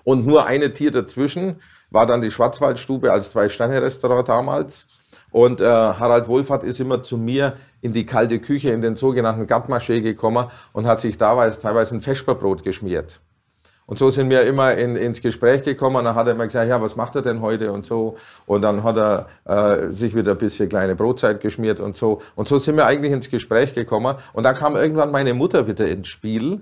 Und 0.02 0.26
nur 0.26 0.46
eine 0.46 0.72
Tier 0.72 0.90
dazwischen 0.90 1.60
war 1.90 2.06
dann 2.06 2.22
die 2.22 2.30
Schwarzwaldstube 2.30 3.12
als 3.12 3.30
Zwei-Sterne-Restaurant 3.30 4.28
damals. 4.28 4.88
Und 5.30 5.60
äh, 5.60 5.64
Harald 5.64 6.26
Wohlfahrt 6.26 6.64
ist 6.64 6.80
immer 6.80 7.02
zu 7.02 7.16
mir 7.16 7.56
in 7.80 7.92
die 7.92 8.04
kalte 8.04 8.40
Küche, 8.40 8.70
in 8.70 8.80
den 8.80 8.96
sogenannten 8.96 9.46
Gatmaché 9.46 10.00
gekommen 10.00 10.50
und 10.72 10.86
hat 10.86 11.00
sich 11.00 11.16
damals 11.16 11.60
teilweise 11.60 11.96
ein 11.96 12.00
Vesperbrot 12.00 12.64
geschmiert. 12.64 13.20
Und 13.90 13.98
so 13.98 14.08
sind 14.08 14.30
wir 14.30 14.42
immer 14.42 14.74
in, 14.74 14.94
ins 14.94 15.20
Gespräch 15.20 15.62
gekommen. 15.62 15.96
Und 15.96 16.04
dann 16.04 16.14
hat 16.14 16.28
er 16.28 16.34
immer 16.34 16.44
gesagt, 16.44 16.68
ja, 16.68 16.80
was 16.80 16.94
macht 16.94 17.16
er 17.16 17.22
denn 17.22 17.40
heute 17.40 17.72
und 17.72 17.84
so. 17.84 18.16
Und 18.46 18.62
dann 18.62 18.84
hat 18.84 18.96
er 18.96 19.26
äh, 19.44 19.90
sich 19.90 20.14
wieder 20.14 20.30
ein 20.30 20.38
bisschen 20.38 20.68
kleine 20.68 20.94
Brotzeit 20.94 21.40
geschmiert 21.40 21.80
und 21.80 21.96
so. 21.96 22.22
Und 22.36 22.46
so 22.46 22.58
sind 22.58 22.76
wir 22.76 22.86
eigentlich 22.86 23.12
ins 23.12 23.28
Gespräch 23.28 23.74
gekommen. 23.74 24.14
Und 24.32 24.44
dann 24.44 24.54
kam 24.54 24.76
irgendwann 24.76 25.10
meine 25.10 25.34
Mutter 25.34 25.66
wieder 25.66 25.88
ins 25.88 26.06
Spiel, 26.06 26.60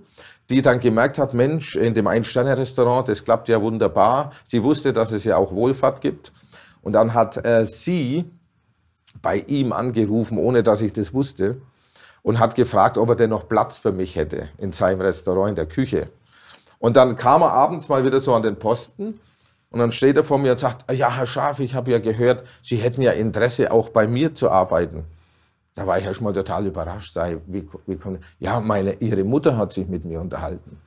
die 0.48 0.62
dann 0.62 0.80
gemerkt 0.80 1.18
hat, 1.18 1.34
Mensch, 1.34 1.76
in 1.76 1.92
dem 1.92 2.06
Ein-Sterne-Restaurant, 2.06 3.10
das 3.10 3.24
klappt 3.24 3.48
ja 3.48 3.60
wunderbar. 3.60 4.32
Sie 4.42 4.62
wusste, 4.62 4.94
dass 4.94 5.12
es 5.12 5.24
ja 5.24 5.36
auch 5.36 5.52
Wohlfahrt 5.52 6.00
gibt. 6.00 6.32
Und 6.80 6.94
dann 6.94 7.12
hat 7.12 7.44
äh, 7.44 7.66
sie 7.66 8.24
bei 9.20 9.44
ihm 9.48 9.74
angerufen, 9.74 10.38
ohne 10.38 10.62
dass 10.62 10.80
ich 10.80 10.94
das 10.94 11.12
wusste, 11.12 11.60
und 12.22 12.38
hat 12.38 12.54
gefragt, 12.54 12.96
ob 12.96 13.10
er 13.10 13.16
denn 13.16 13.28
noch 13.28 13.50
Platz 13.50 13.76
für 13.76 13.92
mich 13.92 14.16
hätte 14.16 14.48
in 14.56 14.72
seinem 14.72 15.02
Restaurant 15.02 15.50
in 15.50 15.56
der 15.56 15.66
Küche. 15.66 16.08
Und 16.78 16.96
dann 16.96 17.16
kam 17.16 17.42
er 17.42 17.52
abends 17.52 17.88
mal 17.88 18.04
wieder 18.04 18.20
so 18.20 18.34
an 18.34 18.42
den 18.42 18.56
Posten 18.56 19.20
und 19.70 19.80
dann 19.80 19.92
steht 19.92 20.16
er 20.16 20.24
vor 20.24 20.38
mir 20.38 20.52
und 20.52 20.60
sagt, 20.60 20.90
ja, 20.92 21.14
Herr 21.14 21.26
Schaf, 21.26 21.60
ich 21.60 21.74
habe 21.74 21.90
ja 21.90 21.98
gehört, 21.98 22.44
Sie 22.62 22.76
hätten 22.76 23.02
ja 23.02 23.12
Interesse, 23.12 23.70
auch 23.70 23.90
bei 23.90 24.06
mir 24.06 24.34
zu 24.34 24.50
arbeiten. 24.50 25.04
Da 25.74 25.86
war 25.86 25.98
ich 25.98 26.04
erst 26.04 26.20
mal 26.20 26.32
total 26.32 26.66
überrascht. 26.66 27.12
Sei, 27.12 27.38
wie, 27.46 27.66
wie 27.86 27.96
kommt, 27.96 28.20
ja, 28.38 28.60
meine, 28.60 28.94
Ihre 28.94 29.24
Mutter 29.24 29.56
hat 29.56 29.72
sich 29.72 29.86
mit 29.86 30.04
mir 30.04 30.20
unterhalten. 30.20 30.80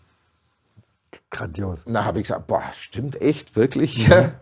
Grandios. 1.29 1.83
Und 1.83 1.93
da 1.93 2.05
habe 2.05 2.19
ich 2.19 2.23
gesagt, 2.27 2.47
boah, 2.47 2.63
stimmt 2.73 3.21
echt, 3.21 3.55
wirklich? 3.55 4.07
Mhm. 4.09 4.31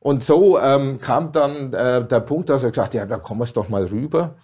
Und 0.00 0.22
so 0.22 0.58
ähm, 0.58 1.00
kam 1.00 1.32
dann 1.32 1.72
äh, 1.72 2.06
der 2.06 2.20
Punkt, 2.20 2.50
dass 2.50 2.62
er 2.62 2.70
gesagt 2.70 2.88
hat, 2.88 2.94
ja, 2.94 3.06
da 3.06 3.16
kommen 3.16 3.40
wir 3.40 3.46
doch 3.46 3.70
mal 3.70 3.84
rüber. 3.84 4.34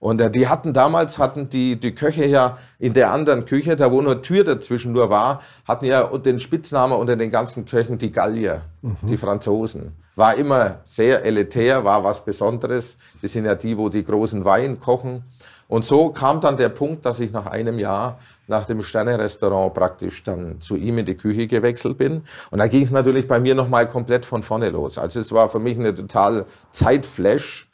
Und 0.00 0.20
äh, 0.20 0.30
die 0.30 0.48
hatten 0.48 0.72
damals, 0.72 1.18
hatten 1.18 1.48
die, 1.50 1.78
die 1.78 1.94
Köche 1.94 2.24
ja 2.24 2.58
in 2.78 2.94
der 2.94 3.12
anderen 3.12 3.44
Küche, 3.44 3.76
da 3.76 3.92
wo 3.92 4.00
nur 4.00 4.22
Tür 4.22 4.42
dazwischen 4.44 4.92
nur 4.92 5.10
war, 5.10 5.42
hatten 5.68 5.84
ja 5.84 6.04
den 6.16 6.40
Spitznamen 6.40 6.98
unter 6.98 7.14
den 7.16 7.30
ganzen 7.30 7.66
Köchen 7.66 7.98
die 7.98 8.10
Gallier, 8.10 8.62
mhm. 8.80 8.96
die 9.02 9.18
Franzosen. 9.18 9.92
War 10.16 10.34
immer 10.34 10.78
sehr 10.84 11.24
elitär, 11.24 11.84
war 11.84 12.02
was 12.02 12.24
Besonderes. 12.24 12.96
Die 13.22 13.28
sind 13.28 13.44
ja 13.44 13.54
die, 13.54 13.76
wo 13.76 13.88
die 13.88 14.02
großen 14.02 14.44
Wein 14.44 14.80
kochen. 14.80 15.22
Und 15.68 15.84
so 15.84 16.08
kam 16.08 16.40
dann 16.40 16.56
der 16.56 16.70
Punkt, 16.70 17.04
dass 17.04 17.20
ich 17.20 17.30
nach 17.30 17.46
einem 17.46 17.78
Jahr 17.78 18.18
nach 18.48 18.66
dem 18.66 18.82
Sterne-Restaurant 18.82 19.72
praktisch 19.72 20.24
dann 20.24 20.60
zu 20.60 20.74
ihm 20.74 20.98
in 20.98 21.06
die 21.06 21.14
Küche 21.14 21.46
gewechselt 21.46 21.96
bin. 21.96 22.24
Und 22.50 22.58
da 22.58 22.66
ging 22.66 22.82
es 22.82 22.90
natürlich 22.90 23.28
bei 23.28 23.38
mir 23.38 23.54
nochmal 23.54 23.86
komplett 23.86 24.26
von 24.26 24.42
vorne 24.42 24.70
los. 24.70 24.98
Also 24.98 25.20
es 25.20 25.30
war 25.30 25.48
für 25.48 25.60
mich 25.60 25.78
eine 25.78 25.94
total 25.94 26.46
Zeitflash 26.72 27.69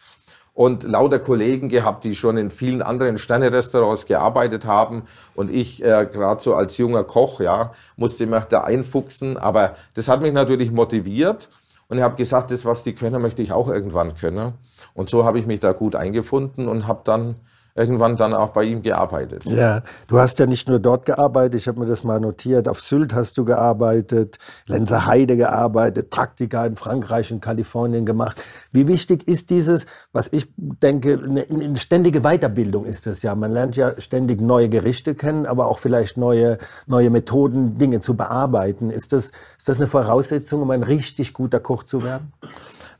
und 0.56 0.84
lauter 0.84 1.18
Kollegen 1.18 1.68
gehabt, 1.68 2.02
die 2.04 2.14
schon 2.14 2.38
in 2.38 2.50
vielen 2.50 2.80
anderen 2.80 3.18
Sterne-Restaurants 3.18 4.06
gearbeitet 4.06 4.64
haben. 4.64 5.02
Und 5.34 5.50
ich, 5.50 5.84
äh, 5.84 6.08
gerade 6.10 6.42
so 6.42 6.54
als 6.54 6.78
junger 6.78 7.04
Koch, 7.04 7.40
ja, 7.40 7.72
musste 7.96 8.24
mich 8.24 8.44
da 8.44 8.62
einfuchsen. 8.62 9.36
Aber 9.36 9.76
das 9.92 10.08
hat 10.08 10.22
mich 10.22 10.32
natürlich 10.32 10.72
motiviert. 10.72 11.50
Und 11.88 11.98
ich 11.98 12.02
habe 12.02 12.16
gesagt, 12.16 12.50
das, 12.50 12.64
was 12.64 12.82
die 12.82 12.94
können, 12.94 13.20
möchte 13.20 13.42
ich 13.42 13.52
auch 13.52 13.68
irgendwann 13.68 14.14
können. 14.14 14.54
Und 14.94 15.10
so 15.10 15.26
habe 15.26 15.38
ich 15.38 15.46
mich 15.46 15.60
da 15.60 15.72
gut 15.72 15.94
eingefunden 15.94 16.68
und 16.68 16.86
habe 16.86 17.02
dann 17.04 17.34
irgendwann 17.76 18.16
dann 18.16 18.34
auch 18.34 18.50
bei 18.50 18.64
ihm 18.64 18.82
gearbeitet. 18.82 19.44
Ja, 19.44 19.82
du 20.08 20.18
hast 20.18 20.38
ja 20.38 20.46
nicht 20.46 20.68
nur 20.68 20.78
dort 20.78 21.04
gearbeitet, 21.04 21.60
ich 21.60 21.68
habe 21.68 21.78
mir 21.78 21.86
das 21.86 22.04
mal 22.04 22.18
notiert, 22.18 22.68
auf 22.68 22.80
Sylt 22.80 23.14
hast 23.14 23.36
du 23.36 23.44
gearbeitet, 23.44 24.38
Lenzer 24.66 25.06
Heide 25.06 25.36
gearbeitet, 25.36 26.10
Praktika 26.10 26.64
in 26.64 26.76
Frankreich 26.76 27.30
und 27.32 27.40
Kalifornien 27.40 28.06
gemacht. 28.06 28.42
Wie 28.72 28.88
wichtig 28.88 29.28
ist 29.28 29.50
dieses, 29.50 29.86
was 30.12 30.32
ich 30.32 30.48
denke, 30.56 31.20
eine, 31.22 31.46
eine 31.48 31.76
ständige 31.76 32.22
Weiterbildung 32.22 32.86
ist 32.86 33.06
das 33.06 33.22
ja. 33.22 33.34
Man 33.34 33.52
lernt 33.52 33.76
ja 33.76 34.00
ständig 34.00 34.40
neue 34.40 34.68
Gerichte 34.68 35.14
kennen, 35.14 35.44
aber 35.44 35.66
auch 35.66 35.78
vielleicht 35.78 36.16
neue, 36.16 36.58
neue 36.86 37.10
Methoden, 37.10 37.76
Dinge 37.76 38.00
zu 38.00 38.16
bearbeiten. 38.16 38.90
Ist 38.90 39.12
das, 39.12 39.32
ist 39.58 39.68
das 39.68 39.76
eine 39.76 39.86
Voraussetzung, 39.86 40.62
um 40.62 40.70
ein 40.70 40.82
richtig 40.82 41.34
guter 41.34 41.60
Koch 41.60 41.82
zu 41.82 42.02
werden? 42.02 42.32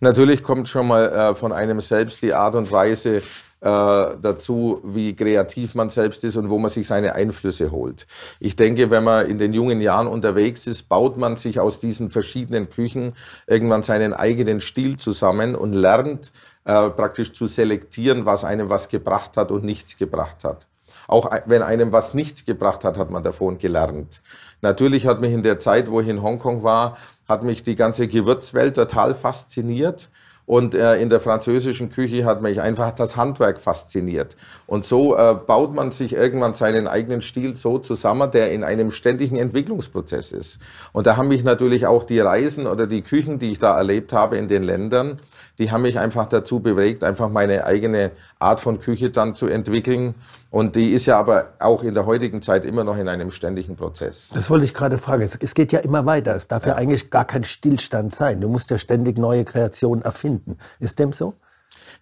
Natürlich 0.01 0.43
kommt 0.43 0.69
schon 0.69 0.89
mal 0.89 1.09
äh, 1.09 1.35
von 1.35 1.53
einem 1.53 1.81
selbst 1.81 2.23
die 2.23 2.35
Art 2.35 2.55
und 2.55 2.71
Weise, 2.71 3.23
äh, 3.61 4.17
dazu, 4.21 4.81
wie 4.85 5.17
kreativ 5.17 5.75
man 5.75 5.89
selbst 5.89 6.23
ist 6.25 6.37
und 6.37 6.51
wo 6.51 6.59
man 6.59 6.71
sich 6.71 6.87
seine 6.87 7.15
Einflüsse 7.15 7.73
holt. 7.73 8.07
Ich 8.39 8.55
denke, 8.55 8.91
wenn 8.91 9.03
man 9.03 9.27
in 9.27 9.39
den 9.39 9.55
jungen 9.55 9.81
Jahren 9.81 10.07
unterwegs 10.07 10.67
ist, 10.67 10.89
baut 10.89 11.17
man 11.17 11.37
sich 11.37 11.59
aus 11.59 11.81
diesen 11.81 12.11
verschiedenen 12.11 12.69
Küchen 12.69 13.15
irgendwann 13.47 13.83
seinen 13.83 14.13
eigenen 14.13 14.61
Stil 14.61 14.99
zusammen 14.99 15.55
und 15.55 15.73
lernt 15.73 16.33
äh, 16.65 16.91
praktisch 16.91 17.33
zu 17.33 17.47
selektieren, 17.47 18.27
was 18.27 18.45
einem 18.45 18.69
was 18.69 18.89
gebracht 18.89 19.37
hat 19.37 19.51
und 19.51 19.65
nichts 19.65 19.97
gebracht 19.97 20.45
hat. 20.45 20.69
Auch 21.09 21.31
wenn 21.47 21.63
einem 21.63 21.93
was 21.93 22.15
nichts 22.15 22.45
gebracht 22.45 22.85
hat, 22.85 22.99
hat 22.99 23.11
man 23.11 23.23
davon 23.23 23.59
gelernt. 23.59 24.23
Natürlich 24.61 25.07
hat 25.07 25.21
mich 25.21 25.33
in 25.33 25.43
der 25.43 25.59
Zeit, 25.59 25.91
wo 25.91 26.01
ich 26.01 26.09
in 26.09 26.23
Hongkong 26.23 26.63
war, 26.63 26.97
hat 27.29 27.43
mich 27.43 27.63
die 27.63 27.75
ganze 27.75 28.09
Gewürzwelt 28.09 28.77
total 28.77 29.15
fasziniert. 29.15 30.09
Und 30.47 30.77
äh, 30.77 30.95
in 30.99 31.11
der 31.11 31.19
französischen 31.19 31.91
Küche 31.91 32.25
hat 32.25 32.41
mich 32.41 32.61
einfach 32.61 32.93
das 32.93 33.17
Handwerk 33.17 33.61
fasziniert. 33.61 34.37
Und 34.69 34.85
so 34.85 35.17
äh, 35.17 35.35
baut 35.35 35.75
man 35.75 35.91
sich 35.91 36.13
irgendwann 36.13 36.55
seinen 36.55 36.87
eigenen 36.87 37.21
Stil 37.21 37.57
so 37.57 37.79
zusammen, 37.79 38.31
der 38.31 38.53
in 38.53 38.63
einem 38.63 38.93
ständigen 38.93 39.37
Entwicklungsprozess 39.37 40.31
ist. 40.31 40.61
Und 40.93 41.09
da 41.09 41.17
haben 41.17 41.27
mich 41.27 41.43
natürlich 41.43 41.87
auch 41.89 42.05
die 42.05 42.21
Reisen 42.21 42.69
oder 42.69 42.87
die 42.87 43.03
Küchen, 43.03 43.41
die 43.41 43.51
ich 43.51 43.59
da 43.59 43.77
erlebt 43.77 44.13
habe 44.13 44.37
in 44.37 44.47
den 44.47 44.63
Ländern, 44.63 45.19
die 45.59 45.73
haben 45.73 45.83
mich 45.83 45.99
einfach 45.99 46.27
dazu 46.27 46.61
bewegt, 46.61 47.03
einfach 47.03 47.29
meine 47.29 47.65
eigene 47.65 48.13
Art 48.39 48.61
von 48.61 48.79
Küche 48.79 49.11
dann 49.11 49.35
zu 49.35 49.47
entwickeln. 49.47 50.15
Und 50.51 50.77
die 50.77 50.93
ist 50.93 51.07
ja 51.07 51.19
aber 51.19 51.55
auch 51.59 51.83
in 51.83 51.95
der 51.95 52.07
heutigen 52.07 52.41
Zeit 52.41 52.65
immer 52.65 52.85
noch 52.85 52.97
in 52.97 53.09
einem 53.09 53.31
ständigen 53.31 53.77
Prozess. 53.77 54.31
Das 54.33 54.49
wollte 54.49 54.65
ich 54.65 54.75
gerade 54.75 54.97
fragen. 54.97 55.23
Es 55.23 55.55
geht 55.55 55.73
ja 55.73 55.81
immer 55.81 56.07
weiter. 56.07 56.35
Es 56.35 56.49
darf 56.49 56.65
ja. 56.65 56.73
ja 56.73 56.77
eigentlich 56.77 57.11
gar 57.11 57.25
kein 57.25 57.45
Stillstand 57.45 58.15
sein. 58.15 58.41
Du 58.41 58.49
musst 58.49 58.71
ja 58.71 58.79
ständig 58.79 59.19
neue 59.19 59.45
Kreationen 59.45 60.05
erfinden. 60.05 60.57
Ist 60.79 60.99
dem 60.99 61.13
so? 61.13 61.35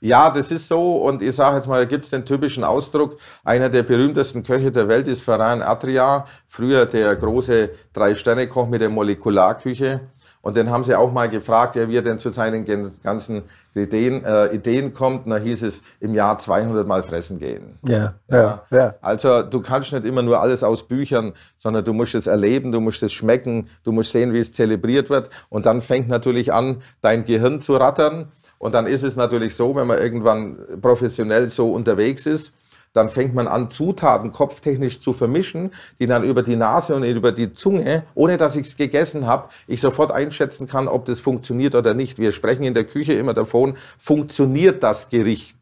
Ja, 0.00 0.30
das 0.30 0.50
ist 0.50 0.68
so. 0.68 0.96
Und 0.96 1.22
ich 1.22 1.34
sage 1.34 1.56
jetzt 1.56 1.68
mal, 1.68 1.78
da 1.78 1.84
gibt 1.86 2.04
es 2.04 2.10
den 2.10 2.24
typischen 2.24 2.64
Ausdruck. 2.64 3.16
Einer 3.44 3.70
der 3.70 3.82
berühmtesten 3.82 4.42
Köche 4.42 4.70
der 4.70 4.88
Welt 4.88 5.08
ist 5.08 5.22
Ferran 5.22 5.62
Adria. 5.62 6.26
Früher 6.46 6.86
der 6.86 7.16
große 7.16 7.70
Drei-Sterne-Koch 7.92 8.68
mit 8.68 8.82
der 8.82 8.90
Molekularküche. 8.90 10.00
Und 10.44 10.56
den 10.56 10.68
haben 10.68 10.84
sie 10.84 10.94
auch 10.94 11.10
mal 11.10 11.30
gefragt, 11.30 11.74
ja, 11.74 11.88
wie 11.88 11.96
er 11.96 12.02
denn 12.02 12.18
zu 12.18 12.28
seinen 12.28 12.66
ganzen 13.02 13.44
Ideen, 13.74 14.22
äh, 14.26 14.54
Ideen 14.54 14.92
kommt. 14.92 15.24
Und 15.24 15.30
da 15.30 15.38
hieß 15.38 15.62
es, 15.62 15.80
im 16.00 16.14
Jahr 16.14 16.38
200 16.38 16.86
Mal 16.86 17.02
fressen 17.02 17.38
gehen. 17.38 17.78
Ja, 17.82 18.12
ja, 18.30 18.62
ja. 18.70 18.94
Also 19.00 19.42
du 19.42 19.62
kannst 19.62 19.94
nicht 19.94 20.04
immer 20.04 20.20
nur 20.20 20.42
alles 20.42 20.62
aus 20.62 20.86
Büchern, 20.86 21.32
sondern 21.56 21.82
du 21.82 21.94
musst 21.94 22.14
es 22.14 22.26
erleben, 22.26 22.72
du 22.72 22.80
musst 22.80 23.02
es 23.02 23.14
schmecken, 23.14 23.68
du 23.84 23.92
musst 23.92 24.12
sehen, 24.12 24.34
wie 24.34 24.38
es 24.38 24.52
zelebriert 24.52 25.08
wird. 25.08 25.30
Und 25.48 25.64
dann 25.64 25.80
fängt 25.80 26.08
natürlich 26.08 26.52
an, 26.52 26.82
dein 27.00 27.24
Gehirn 27.24 27.62
zu 27.62 27.76
rattern. 27.76 28.30
Und 28.58 28.74
dann 28.74 28.86
ist 28.86 29.02
es 29.02 29.16
natürlich 29.16 29.54
so, 29.54 29.74
wenn 29.74 29.86
man 29.86 29.98
irgendwann 29.98 30.58
professionell 30.82 31.48
so 31.48 31.72
unterwegs 31.72 32.26
ist, 32.26 32.52
dann 32.94 33.10
fängt 33.10 33.34
man 33.34 33.48
an, 33.48 33.70
Zutaten 33.70 34.32
kopftechnisch 34.32 35.00
zu 35.00 35.12
vermischen, 35.12 35.72
die 35.98 36.06
dann 36.06 36.22
über 36.22 36.42
die 36.42 36.56
Nase 36.56 36.94
und 36.94 37.02
über 37.02 37.32
die 37.32 37.52
Zunge, 37.52 38.04
ohne 38.14 38.36
dass 38.36 38.54
ich 38.54 38.68
es 38.68 38.76
gegessen 38.76 39.26
habe, 39.26 39.48
ich 39.66 39.80
sofort 39.80 40.12
einschätzen 40.12 40.68
kann, 40.68 40.86
ob 40.88 41.04
das 41.04 41.20
funktioniert 41.20 41.74
oder 41.74 41.92
nicht. 41.92 42.18
Wir 42.18 42.30
sprechen 42.30 42.62
in 42.62 42.72
der 42.72 42.84
Küche 42.84 43.12
immer 43.12 43.34
davon, 43.34 43.76
funktioniert 43.98 44.82
das 44.82 45.08
Gericht? 45.08 45.56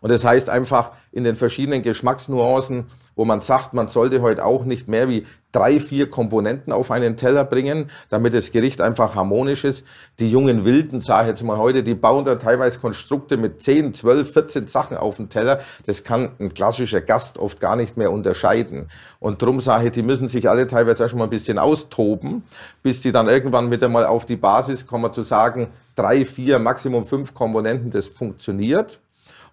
Und 0.00 0.10
das 0.10 0.24
heißt 0.24 0.48
einfach 0.48 0.92
in 1.10 1.24
den 1.24 1.34
verschiedenen 1.34 1.82
Geschmacksnuancen, 1.82 2.86
wo 3.16 3.24
man 3.24 3.40
sagt, 3.40 3.74
man 3.74 3.88
sollte 3.88 4.22
heute 4.22 4.44
auch 4.44 4.64
nicht 4.64 4.86
mehr 4.86 5.08
wie 5.08 5.26
drei, 5.50 5.80
vier 5.80 6.10
Komponenten 6.10 6.70
auf 6.70 6.90
einen 6.90 7.16
Teller 7.16 7.44
bringen, 7.44 7.90
damit 8.10 8.34
das 8.34 8.50
Gericht 8.50 8.82
einfach 8.82 9.14
harmonisch 9.14 9.64
ist. 9.64 9.86
Die 10.18 10.30
jungen 10.30 10.66
Wilden, 10.66 11.00
sage 11.00 11.22
ich 11.22 11.28
jetzt 11.30 11.42
mal 11.42 11.56
heute, 11.56 11.82
die 11.82 11.94
bauen 11.94 12.26
da 12.26 12.34
teilweise 12.34 12.78
Konstrukte 12.78 13.38
mit 13.38 13.62
10, 13.62 13.94
12, 13.94 14.32
14 14.32 14.66
Sachen 14.66 14.98
auf 14.98 15.16
den 15.16 15.30
Teller. 15.30 15.60
Das 15.86 16.04
kann 16.04 16.32
ein 16.38 16.52
klassischer 16.52 17.00
Gast 17.00 17.38
oft 17.38 17.58
gar 17.58 17.74
nicht 17.74 17.96
mehr 17.96 18.12
unterscheiden. 18.12 18.90
Und 19.18 19.40
drum 19.40 19.60
sage 19.60 19.86
ich, 19.86 19.92
die 19.92 20.02
müssen 20.02 20.28
sich 20.28 20.50
alle 20.50 20.66
teilweise 20.66 21.06
auch 21.06 21.08
schon 21.08 21.18
mal 21.18 21.24
ein 21.24 21.30
bisschen 21.30 21.58
austoben, 21.58 22.42
bis 22.82 23.00
die 23.00 23.12
dann 23.12 23.28
irgendwann 23.28 23.70
wieder 23.70 23.88
mal 23.88 24.04
auf 24.04 24.26
die 24.26 24.36
Basis 24.36 24.86
kommen 24.86 25.10
zu 25.14 25.22
sagen, 25.22 25.68
drei, 25.94 26.26
vier, 26.26 26.58
Maximum 26.58 27.06
fünf 27.06 27.32
Komponenten, 27.32 27.90
das 27.90 28.08
funktioniert. 28.08 29.00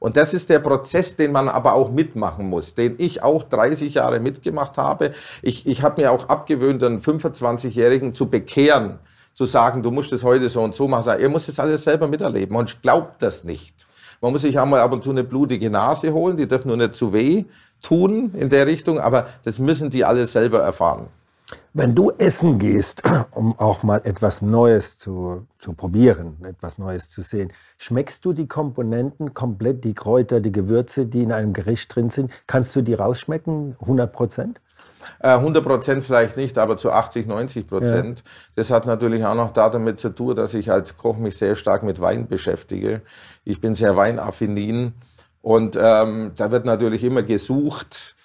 Und 0.04 0.18
das 0.18 0.34
ist 0.34 0.50
der 0.50 0.60
Prozess, 0.60 1.16
den 1.16 1.32
man 1.32 1.48
aber 1.48 1.76
auch 1.76 1.90
mitmachen 1.90 2.50
muss, 2.50 2.76
den 2.76 2.96
ich 2.98 3.24
auch 3.24 3.42
30 3.42 3.94
Jahre 3.94 4.20
mitgemacht 4.20 4.78
habe. 4.78 5.14
Ich, 5.42 5.66
ich 5.66 5.82
habe 5.82 6.02
mir 6.02 6.12
auch 6.12 6.28
abgewöhnt, 6.28 6.84
einen 6.84 7.00
25-Jährigen 7.00 8.14
zu 8.14 8.30
bekehren, 8.30 9.00
zu 9.34 9.46
sagen, 9.46 9.82
du 9.82 9.92
musst 9.92 10.12
es 10.12 10.26
heute 10.26 10.50
so 10.50 10.62
und 10.62 10.76
so 10.76 10.90
machen. 10.90 11.18
Er 11.18 11.30
muss 11.30 11.46
das 11.46 11.58
alles 11.58 11.86
selber 11.86 12.10
miterleben 12.10 12.54
und 12.58 12.82
glaubt 12.82 13.22
das 13.22 13.46
nicht. 13.46 13.88
Man 14.20 14.34
muss 14.34 14.42
sich 14.42 14.60
einmal 14.60 14.82
ab 14.82 14.92
und 14.92 15.06
zu 15.06 15.12
eine 15.12 15.24
blutige 15.24 15.70
Nase 15.70 16.12
holen, 16.12 16.36
die 16.36 16.50
darf 16.50 16.66
nur 16.66 16.76
nicht 16.76 16.96
zu 16.96 17.14
weh 17.14 17.46
tun 17.82 18.34
in 18.38 18.50
der 18.50 18.68
Richtung, 18.68 19.00
aber 19.00 19.28
das 19.46 19.60
müssen 19.60 19.90
die 19.90 20.04
alle 20.04 20.28
selber 20.28 20.60
erfahren. 20.60 21.08
Wenn 21.75 21.96
du 21.96 22.12
essen 22.12 22.60
gehst, 22.60 23.01
um 23.32 23.58
auch 23.58 23.82
mal 23.82 24.01
etwas 24.03 24.44
Neues 24.44 25.00
zu, 25.00 25.48
zu 25.58 25.74
probieren, 25.74 26.38
etwas 26.44 26.77
Neues 26.77 27.10
zu 27.10 27.22
sehen, 27.22 27.51
schmeckst 27.80 28.24
du 28.25 28.34
die 28.34 28.48
Komponenten 28.48 29.34
komplett, 29.34 29.84
die 29.84 29.96
Kräuter, 29.96 30.39
die 30.39 30.51
Gewürze, 30.51 31.08
die 31.08 31.24
in 31.24 31.32
einem 31.32 31.53
Gericht 31.53 31.94
drin 31.96 32.12
sind? 32.12 32.32
Kannst 32.46 32.75
du 32.75 32.84
die 32.84 32.94
rausschmecken, 32.94 33.75
100 33.82 34.13
Prozent? 34.13 34.62
100 35.20 35.63
äh, 35.63 35.68
Prozent 35.68 36.03
vielleicht 36.03 36.38
nicht, 36.38 36.60
aber 36.60 36.77
zu 36.77 36.92
80, 36.92 37.25
90 37.25 37.68
Prozent. 37.68 38.20
Ja. 38.20 38.25
Das 38.56 38.70
hat 38.70 38.86
natürlich 38.86 39.25
auch 39.25 39.36
noch 39.36 39.51
damit 39.51 39.98
zu 39.98 40.10
tun, 40.10 40.36
dass 40.36 40.53
ich 40.53 40.72
als 40.72 40.96
Koch 40.96 41.18
mich 41.18 41.38
sehr 41.38 41.56
stark 41.56 41.82
mit 41.82 42.00
Wein 42.00 42.27
beschäftige. 42.27 43.01
Ich 43.46 43.60
bin 43.60 43.74
sehr 43.74 43.98
weinaffinin 43.98 44.94
und 45.42 45.75
ähm, 45.82 46.34
da 46.36 46.51
wird 46.51 46.65
natürlich 46.65 47.03
immer 47.03 47.24
gesucht, 47.24 48.15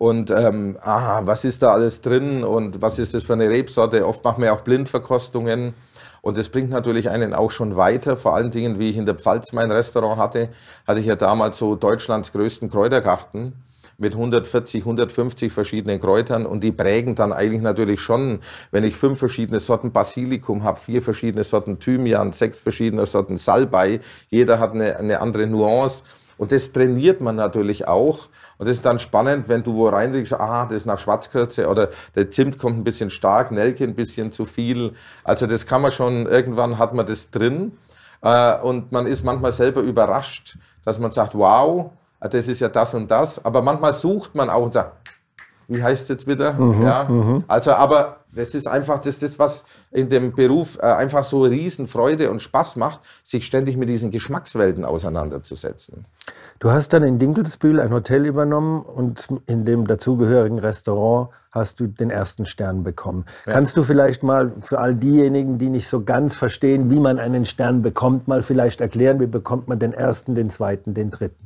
und 0.00 0.30
ähm, 0.30 0.78
aha, 0.80 1.26
was 1.26 1.44
ist 1.44 1.62
da 1.62 1.72
alles 1.72 2.00
drin 2.00 2.42
und 2.42 2.80
was 2.80 2.98
ist 2.98 3.12
das 3.12 3.22
für 3.22 3.34
eine 3.34 3.50
Rebsorte? 3.50 4.06
Oft 4.06 4.24
machen 4.24 4.42
wir 4.42 4.54
auch 4.54 4.62
Blindverkostungen 4.62 5.74
und 6.22 6.38
das 6.38 6.48
bringt 6.48 6.70
natürlich 6.70 7.10
einen 7.10 7.34
auch 7.34 7.50
schon 7.50 7.76
weiter. 7.76 8.16
Vor 8.16 8.34
allen 8.34 8.50
Dingen, 8.50 8.78
wie 8.78 8.88
ich 8.88 8.96
in 8.96 9.04
der 9.04 9.16
Pfalz 9.16 9.52
mein 9.52 9.70
Restaurant 9.70 10.18
hatte, 10.18 10.48
hatte 10.86 11.00
ich 11.00 11.06
ja 11.06 11.16
damals 11.16 11.58
so 11.58 11.76
Deutschlands 11.76 12.32
größten 12.32 12.70
Kräutergarten 12.70 13.52
mit 13.98 14.14
140, 14.14 14.80
150 14.84 15.52
verschiedenen 15.52 16.00
Kräutern 16.00 16.46
und 16.46 16.64
die 16.64 16.72
prägen 16.72 17.14
dann 17.14 17.34
eigentlich 17.34 17.60
natürlich 17.60 18.00
schon, 18.00 18.38
wenn 18.70 18.84
ich 18.84 18.96
fünf 18.96 19.18
verschiedene 19.18 19.60
Sorten 19.60 19.92
Basilikum 19.92 20.64
habe, 20.64 20.80
vier 20.80 21.02
verschiedene 21.02 21.44
Sorten 21.44 21.78
Thymian, 21.78 22.32
sechs 22.32 22.58
verschiedene 22.58 23.04
Sorten 23.04 23.36
Salbei, 23.36 24.00
jeder 24.30 24.58
hat 24.60 24.72
eine, 24.72 24.96
eine 24.96 25.20
andere 25.20 25.46
Nuance 25.46 26.04
Und 26.40 26.52
das 26.52 26.72
trainiert 26.72 27.20
man 27.20 27.36
natürlich 27.36 27.86
auch. 27.86 28.30
Und 28.56 28.66
das 28.66 28.78
ist 28.78 28.86
dann 28.86 28.98
spannend, 28.98 29.50
wenn 29.50 29.62
du 29.62 29.74
wo 29.74 29.90
reindringst, 29.90 30.32
ah, 30.32 30.64
das 30.64 30.76
ist 30.76 30.86
nach 30.86 30.98
Schwarzkürze 30.98 31.68
oder 31.68 31.90
der 32.14 32.30
Zimt 32.30 32.56
kommt 32.56 32.78
ein 32.78 32.82
bisschen 32.82 33.10
stark, 33.10 33.50
Nelke 33.50 33.84
ein 33.84 33.94
bisschen 33.94 34.32
zu 34.32 34.46
viel. 34.46 34.94
Also 35.22 35.46
das 35.46 35.66
kann 35.66 35.82
man 35.82 35.90
schon, 35.90 36.24
irgendwann 36.24 36.78
hat 36.78 36.94
man 36.94 37.04
das 37.04 37.30
drin. 37.30 37.76
Äh, 38.22 38.58
und 38.58 38.90
man 38.90 39.06
ist 39.06 39.22
manchmal 39.22 39.52
selber 39.52 39.82
überrascht, 39.82 40.56
dass 40.82 40.98
man 40.98 41.10
sagt, 41.10 41.34
wow, 41.34 41.90
das 42.20 42.48
ist 42.48 42.60
ja 42.60 42.70
das 42.70 42.94
und 42.94 43.10
das. 43.10 43.44
Aber 43.44 43.60
manchmal 43.60 43.92
sucht 43.92 44.34
man 44.34 44.48
auch 44.48 44.62
und 44.62 44.72
sagt, 44.72 44.96
wie 45.70 45.82
heißt 45.82 46.02
es 46.02 46.08
jetzt 46.08 46.26
wieder? 46.26 46.52
Mhm, 46.52 46.82
ja. 46.82 47.04
Mhm. 47.04 47.44
Also, 47.46 47.72
aber 47.72 48.16
das 48.32 48.54
ist 48.54 48.66
einfach, 48.66 49.00
das 49.00 49.22
ist 49.22 49.38
was 49.38 49.64
in 49.90 50.08
dem 50.08 50.32
Beruf 50.32 50.78
äh, 50.78 50.86
einfach 50.86 51.24
so 51.24 51.42
Riesenfreude 51.42 52.30
und 52.30 52.42
Spaß 52.42 52.76
macht, 52.76 53.00
sich 53.22 53.46
ständig 53.46 53.76
mit 53.76 53.88
diesen 53.88 54.10
Geschmackswelten 54.10 54.84
auseinanderzusetzen. 54.84 56.04
Du 56.58 56.70
hast 56.70 56.92
dann 56.92 57.02
in 57.02 57.18
Dinkelsbühl 57.18 57.80
ein 57.80 57.92
Hotel 57.92 58.26
übernommen 58.26 58.82
und 58.82 59.28
in 59.46 59.64
dem 59.64 59.86
dazugehörigen 59.86 60.58
Restaurant 60.58 61.30
hast 61.50 61.80
du 61.80 61.86
den 61.86 62.10
ersten 62.10 62.46
Stern 62.46 62.84
bekommen. 62.84 63.24
Ja. 63.46 63.54
Kannst 63.54 63.76
du 63.76 63.82
vielleicht 63.82 64.22
mal 64.22 64.52
für 64.60 64.78
all 64.78 64.94
diejenigen, 64.94 65.58
die 65.58 65.68
nicht 65.68 65.88
so 65.88 66.04
ganz 66.04 66.34
verstehen, 66.34 66.90
wie 66.90 67.00
man 67.00 67.18
einen 67.18 67.44
Stern 67.44 67.82
bekommt, 67.82 68.28
mal 68.28 68.42
vielleicht 68.42 68.80
erklären, 68.80 69.20
wie 69.20 69.26
bekommt 69.26 69.66
man 69.68 69.78
den 69.78 69.92
ersten, 69.92 70.34
den 70.34 70.50
zweiten, 70.50 70.94
den 70.94 71.10
dritten? 71.10 71.44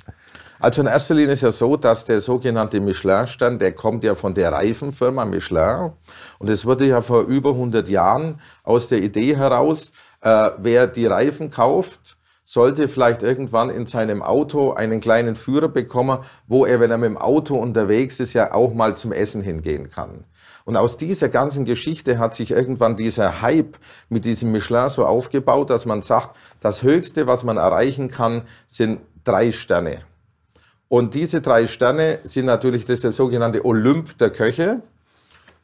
Also 0.60 0.82
in 0.82 0.86
erster 0.86 1.14
Linie 1.14 1.32
ist 1.32 1.42
ja 1.42 1.50
so, 1.50 1.76
dass 1.76 2.04
der 2.04 2.20
sogenannte 2.20 2.80
Michelin-Stern, 2.80 3.58
der 3.58 3.72
kommt 3.72 4.04
ja 4.04 4.14
von 4.14 4.34
der 4.34 4.52
Reifenfirma 4.52 5.24
Michelin. 5.24 5.92
Und 6.38 6.48
es 6.48 6.64
wurde 6.64 6.86
ja 6.86 7.00
vor 7.00 7.22
über 7.22 7.50
100 7.50 7.88
Jahren 7.88 8.40
aus 8.62 8.88
der 8.88 9.02
Idee 9.02 9.36
heraus, 9.36 9.90
äh, 10.20 10.50
wer 10.58 10.86
die 10.86 11.06
Reifen 11.06 11.50
kauft, 11.50 12.16
sollte 12.44 12.88
vielleicht 12.88 13.22
irgendwann 13.22 13.70
in 13.70 13.86
seinem 13.86 14.22
Auto 14.22 14.72
einen 14.72 15.00
kleinen 15.00 15.34
Führer 15.34 15.68
bekommen, 15.68 16.18
wo 16.46 16.66
er, 16.66 16.78
wenn 16.78 16.90
er 16.90 16.98
mit 16.98 17.08
dem 17.08 17.16
Auto 17.16 17.56
unterwegs 17.56 18.20
ist, 18.20 18.34
ja 18.34 18.52
auch 18.52 18.74
mal 18.74 18.96
zum 18.96 19.12
Essen 19.12 19.42
hingehen 19.42 19.88
kann. 19.88 20.24
Und 20.64 20.76
aus 20.76 20.96
dieser 20.96 21.28
ganzen 21.28 21.64
Geschichte 21.64 22.18
hat 22.18 22.34
sich 22.34 22.50
irgendwann 22.50 22.96
dieser 22.96 23.42
Hype 23.42 23.76
mit 24.08 24.24
diesem 24.24 24.52
Michelin 24.52 24.88
so 24.88 25.04
aufgebaut, 25.04 25.70
dass 25.70 25.84
man 25.84 26.00
sagt, 26.00 26.36
das 26.60 26.82
Höchste, 26.82 27.26
was 27.26 27.44
man 27.44 27.56
erreichen 27.56 28.08
kann, 28.08 28.42
sind 28.66 29.00
drei 29.24 29.50
Sterne. 29.50 30.02
Und 30.88 31.14
diese 31.14 31.40
drei 31.40 31.66
Sterne 31.66 32.18
sind 32.24 32.46
natürlich 32.46 32.84
das, 32.84 33.00
der 33.00 33.12
sogenannte 33.12 33.64
Olymp 33.64 34.16
der 34.18 34.30
Köche. 34.30 34.82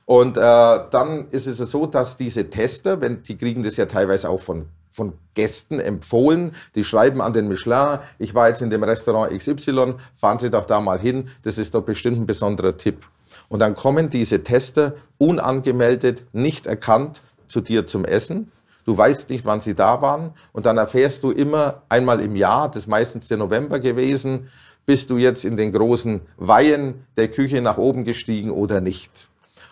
Und 0.06 0.36
äh, 0.36 0.40
dann 0.40 1.28
ist 1.30 1.46
es 1.46 1.58
so, 1.58 1.86
dass 1.86 2.16
diese 2.16 2.50
Tester, 2.50 3.00
wenn, 3.00 3.22
die 3.22 3.36
kriegen 3.36 3.62
das 3.62 3.76
ja 3.76 3.86
teilweise 3.86 4.28
auch 4.28 4.40
von, 4.40 4.66
von 4.90 5.12
Gästen 5.34 5.78
empfohlen, 5.78 6.52
die 6.74 6.82
schreiben 6.82 7.20
an 7.20 7.32
den 7.32 7.46
Michelin, 7.46 8.00
ich 8.18 8.34
war 8.34 8.48
jetzt 8.48 8.60
in 8.60 8.70
dem 8.70 8.82
Restaurant 8.82 9.32
XY, 9.32 9.94
fahren 10.16 10.40
Sie 10.40 10.50
doch 10.50 10.66
da 10.66 10.80
mal 10.80 10.98
hin, 10.98 11.28
das 11.42 11.58
ist 11.58 11.76
doch 11.76 11.82
bestimmt 11.82 12.16
ein 12.16 12.26
besonderer 12.26 12.76
Tipp. 12.76 13.06
Und 13.48 13.60
dann 13.60 13.74
kommen 13.74 14.10
diese 14.10 14.42
Tester 14.42 14.94
unangemeldet, 15.18 16.24
nicht 16.32 16.66
erkannt 16.66 17.20
zu 17.46 17.60
dir 17.60 17.86
zum 17.86 18.04
Essen. 18.04 18.50
Du 18.84 18.96
weißt 18.96 19.30
nicht, 19.30 19.44
wann 19.44 19.60
sie 19.60 19.74
da 19.74 20.02
waren. 20.02 20.32
Und 20.52 20.66
dann 20.66 20.78
erfährst 20.78 21.22
du 21.22 21.30
immer 21.30 21.82
einmal 21.88 22.20
im 22.20 22.34
Jahr, 22.34 22.68
das 22.68 22.84
ist 22.84 22.86
meistens 22.88 23.28
der 23.28 23.36
November 23.36 23.78
gewesen, 23.78 24.48
bist 24.86 25.10
du 25.10 25.18
jetzt 25.18 25.44
in 25.44 25.56
den 25.56 25.72
großen 25.72 26.20
Weihen 26.36 27.06
der 27.16 27.28
Küche 27.28 27.60
nach 27.60 27.78
oben 27.78 28.04
gestiegen 28.04 28.50
oder 28.50 28.80
nicht? 28.80 29.30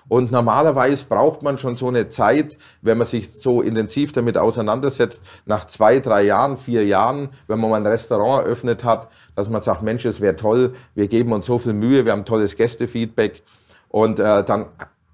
Und 0.08 0.32
normalerweise 0.32 1.04
braucht 1.06 1.42
man 1.42 1.58
schon 1.58 1.76
so 1.76 1.88
eine 1.88 2.08
Zeit, 2.08 2.56
wenn 2.80 2.96
man 2.96 3.06
sich 3.06 3.30
so 3.30 3.60
intensiv 3.60 4.12
damit 4.12 4.38
auseinandersetzt, 4.38 5.22
nach 5.44 5.66
zwei, 5.66 6.00
drei 6.00 6.22
Jahren, 6.22 6.56
vier 6.56 6.86
Jahren, 6.86 7.28
wenn 7.46 7.60
man 7.60 7.70
mal 7.70 7.76
ein 7.76 7.86
Restaurant 7.86 8.46
eröffnet 8.46 8.84
hat, 8.84 9.08
dass 9.36 9.50
man 9.50 9.60
sagt, 9.60 9.82
Mensch, 9.82 10.06
es 10.06 10.20
wäre 10.22 10.34
toll, 10.34 10.72
wir 10.94 11.08
geben 11.08 11.32
uns 11.32 11.44
so 11.44 11.58
viel 11.58 11.74
Mühe, 11.74 12.06
wir 12.06 12.12
haben 12.12 12.24
tolles 12.24 12.56
Gästefeedback. 12.56 13.42
Und 13.88 14.18
äh, 14.18 14.44
dann 14.44 14.66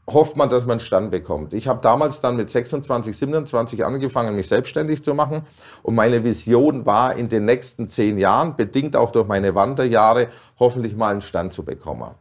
hofft 0.06 0.36
man, 0.36 0.48
dass 0.48 0.66
man 0.66 0.80
Stand 0.80 1.10
bekommt. 1.10 1.54
Ich 1.54 1.68
habe 1.68 1.80
damals 1.80 2.20
dann 2.20 2.36
mit 2.36 2.50
26, 2.50 3.16
27 3.16 3.84
angefangen, 3.84 4.36
mich 4.36 4.48
selbstständig 4.48 5.02
zu 5.02 5.14
machen. 5.14 5.46
Und 5.82 5.94
meine 5.94 6.24
Vision 6.24 6.86
war, 6.86 7.16
in 7.16 7.28
den 7.28 7.44
nächsten 7.44 7.88
zehn 7.88 8.18
Jahren, 8.18 8.56
bedingt 8.56 8.96
auch 8.96 9.12
durch 9.12 9.26
meine 9.26 9.54
Wanderjahre, 9.54 10.28
hoffentlich 10.58 10.96
mal 10.96 11.12
einen 11.12 11.22
Stand 11.22 11.52
zu 11.52 11.64
bekommen. 11.64 12.14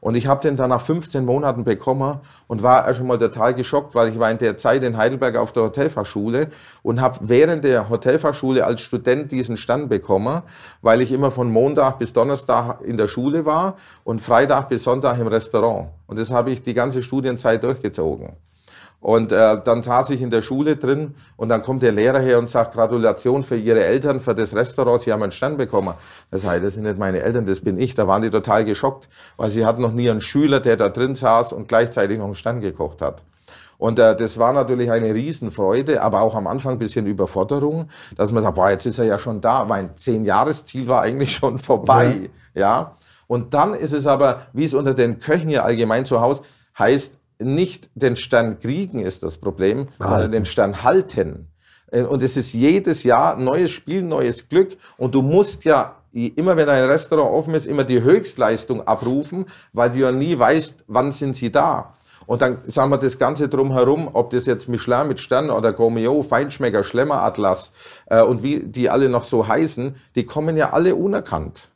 Und 0.00 0.14
ich 0.14 0.26
habe 0.26 0.40
den 0.40 0.56
dann 0.56 0.70
nach 0.70 0.80
15 0.80 1.24
Monaten 1.24 1.64
bekommen 1.64 2.20
und 2.46 2.62
war 2.62 2.92
schon 2.94 3.06
mal 3.06 3.18
total 3.18 3.54
geschockt, 3.54 3.94
weil 3.94 4.08
ich 4.08 4.18
war 4.18 4.30
in 4.30 4.38
der 4.38 4.56
Zeit 4.56 4.82
in 4.82 4.96
Heidelberg 4.96 5.36
auf 5.36 5.52
der 5.52 5.64
Hotelfachschule 5.64 6.48
und 6.82 7.00
habe 7.00 7.18
während 7.22 7.64
der 7.64 7.88
Hotelfachschule 7.88 8.64
als 8.64 8.80
Student 8.80 9.32
diesen 9.32 9.56
Stand 9.56 9.88
bekommen, 9.88 10.42
weil 10.82 11.00
ich 11.00 11.12
immer 11.12 11.30
von 11.30 11.50
Montag 11.50 11.98
bis 11.98 12.12
Donnerstag 12.12 12.80
in 12.82 12.96
der 12.96 13.08
Schule 13.08 13.44
war 13.44 13.76
und 14.04 14.20
Freitag 14.20 14.68
bis 14.68 14.84
Sonntag 14.84 15.18
im 15.18 15.26
Restaurant. 15.26 15.88
Und 16.06 16.18
das 16.18 16.32
habe 16.32 16.50
ich 16.50 16.62
die 16.62 16.74
ganze 16.74 17.02
Studienzeit 17.02 17.62
durchgezogen. 17.64 18.36
Und 19.00 19.30
äh, 19.30 19.60
dann 19.62 19.82
saß 19.82 20.10
ich 20.10 20.22
in 20.22 20.30
der 20.30 20.42
Schule 20.42 20.76
drin 20.76 21.14
und 21.36 21.50
dann 21.50 21.62
kommt 21.62 21.82
der 21.82 21.92
Lehrer 21.92 22.18
her 22.18 22.38
und 22.38 22.48
sagt, 22.48 22.74
Gratulation 22.74 23.44
für 23.44 23.56
Ihre 23.56 23.84
Eltern, 23.84 24.18
für 24.18 24.34
das 24.34 24.56
Restaurant, 24.56 25.00
Sie 25.00 25.12
haben 25.12 25.22
einen 25.22 25.30
Stern 25.30 25.56
bekommen. 25.56 25.94
Das 26.32 26.44
heißt, 26.44 26.64
das 26.64 26.74
sind 26.74 26.82
nicht 26.82 26.98
meine 26.98 27.20
Eltern, 27.20 27.46
das 27.46 27.60
bin 27.60 27.78
ich. 27.78 27.94
Da 27.94 28.08
waren 28.08 28.22
die 28.22 28.30
total 28.30 28.64
geschockt, 28.64 29.08
weil 29.36 29.50
sie 29.50 29.64
hatten 29.64 29.82
noch 29.82 29.92
nie 29.92 30.10
einen 30.10 30.20
Schüler, 30.20 30.58
der 30.58 30.76
da 30.76 30.88
drin 30.88 31.14
saß 31.14 31.52
und 31.52 31.68
gleichzeitig 31.68 32.18
noch 32.18 32.24
einen 32.24 32.34
Stern 32.34 32.60
gekocht 32.60 33.00
hat. 33.00 33.22
Und 33.78 34.00
äh, 34.00 34.16
das 34.16 34.38
war 34.38 34.52
natürlich 34.52 34.90
eine 34.90 35.14
Riesenfreude, 35.14 36.02
aber 36.02 36.20
auch 36.22 36.34
am 36.34 36.48
Anfang 36.48 36.72
ein 36.72 36.78
bisschen 36.80 37.06
Überforderung, 37.06 37.88
dass 38.16 38.32
man 38.32 38.42
sagt, 38.42 38.56
boah, 38.56 38.70
jetzt 38.70 38.86
ist 38.86 38.98
er 38.98 39.04
ja 39.04 39.18
schon 39.18 39.40
da. 39.40 39.64
Mein 39.64 39.96
Zehn-Jahres-Ziel 39.96 40.88
war 40.88 41.02
eigentlich 41.02 41.32
schon 41.36 41.58
vorbei. 41.58 42.30
Ja. 42.54 42.60
ja. 42.60 42.92
Und 43.28 43.54
dann 43.54 43.74
ist 43.74 43.92
es 43.92 44.08
aber, 44.08 44.48
wie 44.52 44.64
es 44.64 44.74
unter 44.74 44.94
den 44.94 45.20
Köchen 45.20 45.48
hier 45.48 45.64
allgemein 45.64 46.04
zu 46.04 46.20
Hause 46.20 46.42
heißt, 46.76 47.14
nicht 47.38 47.90
den 47.94 48.16
Stern 48.16 48.58
kriegen 48.58 49.00
ist 49.00 49.22
das 49.22 49.38
Problem, 49.38 49.78
halten. 49.78 49.92
sondern 50.00 50.32
den 50.32 50.44
Stern 50.44 50.82
halten. 50.82 51.48
Äh, 51.90 52.02
und 52.02 52.22
es 52.22 52.36
ist 52.36 52.52
jedes 52.52 53.04
Jahr 53.04 53.36
neues 53.36 53.70
Spiel, 53.70 54.02
neues 54.02 54.48
Glück. 54.48 54.76
Und 54.96 55.14
du 55.14 55.22
musst 55.22 55.64
ja 55.64 55.96
immer, 56.12 56.56
wenn 56.56 56.68
ein 56.68 56.84
Restaurant 56.84 57.32
offen 57.32 57.54
ist, 57.54 57.66
immer 57.66 57.84
die 57.84 58.02
Höchstleistung 58.02 58.86
abrufen, 58.86 59.46
weil 59.72 59.90
du 59.90 60.00
ja 60.00 60.12
nie 60.12 60.38
weißt, 60.38 60.84
wann 60.86 61.12
sind 61.12 61.36
sie 61.36 61.52
da. 61.52 61.94
Und 62.26 62.42
dann 62.42 62.58
sagen 62.66 62.90
wir 62.90 62.98
das 62.98 63.18
Ganze 63.18 63.48
drumherum, 63.48 64.10
ob 64.12 64.30
das 64.30 64.44
jetzt 64.44 64.68
Michelin 64.68 65.08
mit 65.08 65.18
Stern 65.18 65.50
oder 65.50 65.72
Gourmet, 65.72 66.22
Feinschmecker, 66.22 66.82
Schlemmer, 66.82 67.22
Atlas 67.22 67.72
äh, 68.06 68.20
und 68.20 68.42
wie 68.42 68.60
die 68.60 68.90
alle 68.90 69.08
noch 69.08 69.24
so 69.24 69.48
heißen, 69.48 69.96
die 70.14 70.24
kommen 70.24 70.56
ja 70.56 70.72
alle 70.72 70.94
unerkannt. 70.94 71.70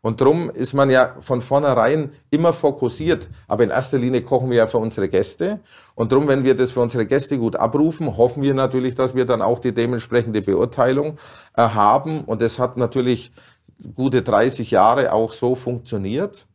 Und 0.00 0.20
darum 0.20 0.50
ist 0.50 0.74
man 0.74 0.90
ja 0.90 1.16
von 1.20 1.40
vornherein 1.42 2.12
immer 2.30 2.52
fokussiert. 2.52 3.28
Aber 3.48 3.64
in 3.64 3.70
erster 3.70 3.98
Linie 3.98 4.22
kochen 4.22 4.50
wir 4.50 4.58
ja 4.58 4.66
für 4.66 4.78
unsere 4.78 5.08
Gäste. 5.08 5.60
Und 5.94 6.12
darum, 6.12 6.28
wenn 6.28 6.44
wir 6.44 6.54
das 6.54 6.72
für 6.72 6.80
unsere 6.80 7.06
Gäste 7.06 7.36
gut 7.38 7.56
abrufen, 7.56 8.16
hoffen 8.16 8.42
wir 8.42 8.54
natürlich, 8.54 8.94
dass 8.94 9.14
wir 9.14 9.24
dann 9.24 9.42
auch 9.42 9.58
die 9.58 9.72
dementsprechende 9.72 10.42
Beurteilung 10.42 11.18
äh, 11.56 11.62
haben. 11.62 12.24
Und 12.24 12.42
das 12.42 12.58
hat 12.58 12.76
natürlich 12.76 13.32
gute 13.94 14.22
30 14.22 14.70
Jahre 14.70 15.12
auch 15.12 15.32
so 15.32 15.54
funktioniert. 15.54 16.46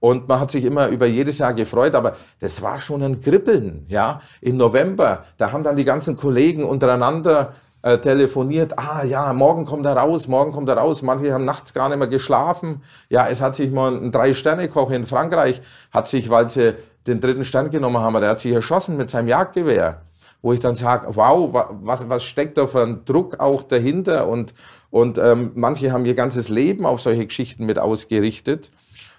Und 0.00 0.28
man 0.28 0.40
hat 0.40 0.50
sich 0.50 0.64
immer 0.64 0.88
über 0.88 1.06
jedes 1.06 1.38
Jahr 1.38 1.52
gefreut, 1.52 1.94
aber 1.94 2.16
das 2.40 2.62
war 2.62 2.78
schon 2.78 3.02
ein 3.02 3.20
Kribbeln, 3.20 3.84
ja. 3.88 4.22
Im 4.40 4.56
November, 4.56 5.26
da 5.36 5.52
haben 5.52 5.62
dann 5.62 5.76
die 5.76 5.84
ganzen 5.84 6.16
Kollegen 6.16 6.64
untereinander 6.64 7.54
äh, 7.82 7.98
telefoniert, 7.98 8.78
ah 8.78 9.04
ja, 9.04 9.32
morgen 9.32 9.64
kommt 9.64 9.86
er 9.86 9.96
raus, 9.96 10.28
morgen 10.28 10.52
kommt 10.52 10.68
er 10.68 10.76
raus. 10.76 11.02
Manche 11.02 11.32
haben 11.32 11.44
nachts 11.44 11.72
gar 11.72 11.88
nicht 11.88 11.98
mehr 11.98 12.08
geschlafen. 12.08 12.82
Ja, 13.08 13.28
es 13.28 13.40
hat 13.40 13.56
sich 13.56 13.70
mal 13.70 13.94
ein 13.94 14.12
Drei-Sterne-Koch 14.12 14.90
in 14.90 15.06
Frankreich, 15.06 15.62
hat 15.90 16.08
sich, 16.08 16.28
weil 16.28 16.48
sie 16.48 16.74
den 17.06 17.20
dritten 17.20 17.44
Stern 17.44 17.70
genommen 17.70 17.98
haben, 17.98 18.20
der 18.20 18.30
hat 18.30 18.40
sich 18.40 18.52
erschossen 18.52 18.96
mit 18.96 19.08
seinem 19.08 19.28
Jagdgewehr. 19.28 20.02
Wo 20.42 20.54
ich 20.54 20.60
dann 20.60 20.74
sage, 20.74 21.08
wow, 21.14 21.50
was, 21.82 22.08
was 22.08 22.22
steckt 22.22 22.56
da 22.56 22.66
für 22.66 22.82
ein 22.82 23.04
Druck 23.04 23.40
auch 23.40 23.62
dahinter? 23.62 24.26
Und, 24.26 24.54
und 24.90 25.18
ähm, 25.18 25.52
manche 25.54 25.92
haben 25.92 26.06
ihr 26.06 26.14
ganzes 26.14 26.48
Leben 26.48 26.86
auf 26.86 27.00
solche 27.00 27.26
Geschichten 27.26 27.66
mit 27.66 27.78
ausgerichtet. 27.78 28.70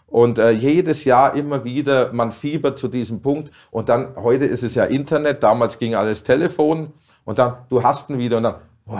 Und 0.07 0.39
äh, 0.39 0.51
jedes 0.51 1.05
Jahr 1.05 1.35
immer 1.35 1.63
wieder, 1.63 2.11
man 2.11 2.31
fiebert 2.31 2.77
zu 2.77 2.87
diesem 2.87 3.21
Punkt. 3.21 3.51
Und 3.69 3.87
dann, 3.87 4.15
heute 4.15 4.45
ist 4.45 4.63
es 4.63 4.75
ja 4.75 4.83
Internet, 4.83 5.43
damals 5.43 5.79
ging 5.79 5.95
alles 5.95 6.23
Telefon. 6.23 6.91
Und 7.23 7.39
dann, 7.39 7.57
du 7.69 7.83
hast 7.83 8.09
ihn 8.09 8.17
wieder 8.17 8.37
und 8.37 8.43
dann, 8.43 8.55
wow, 8.85 8.97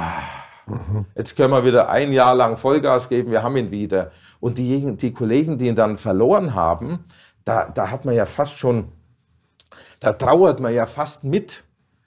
jetzt 1.15 1.36
können 1.36 1.51
wir 1.51 1.65
wieder 1.65 1.89
ein 1.89 2.13
Jahr 2.13 2.36
lang 2.36 2.57
Vollgas 2.57 3.10
geben, 3.10 3.31
wir 3.31 3.43
haben 3.43 3.57
ihn 3.57 3.71
wieder. 3.71 4.12
Und 4.39 4.57
die, 4.57 4.95
die 4.97 5.12
Kollegen, 5.12 5.57
die 5.57 5.67
ihn 5.67 5.75
dann 5.75 5.97
verloren 5.97 6.53
haben, 6.55 7.05
da, 7.45 7.69
da 7.69 7.89
hat 7.89 8.05
man 8.05 8.15
ja 8.15 8.25
fast 8.25 8.57
schon, 8.57 8.89
da 9.99 10.13
trauert 10.13 10.60
man 10.60 10.73
ja 10.73 10.86
fast 10.86 11.23
mit, 11.23 11.63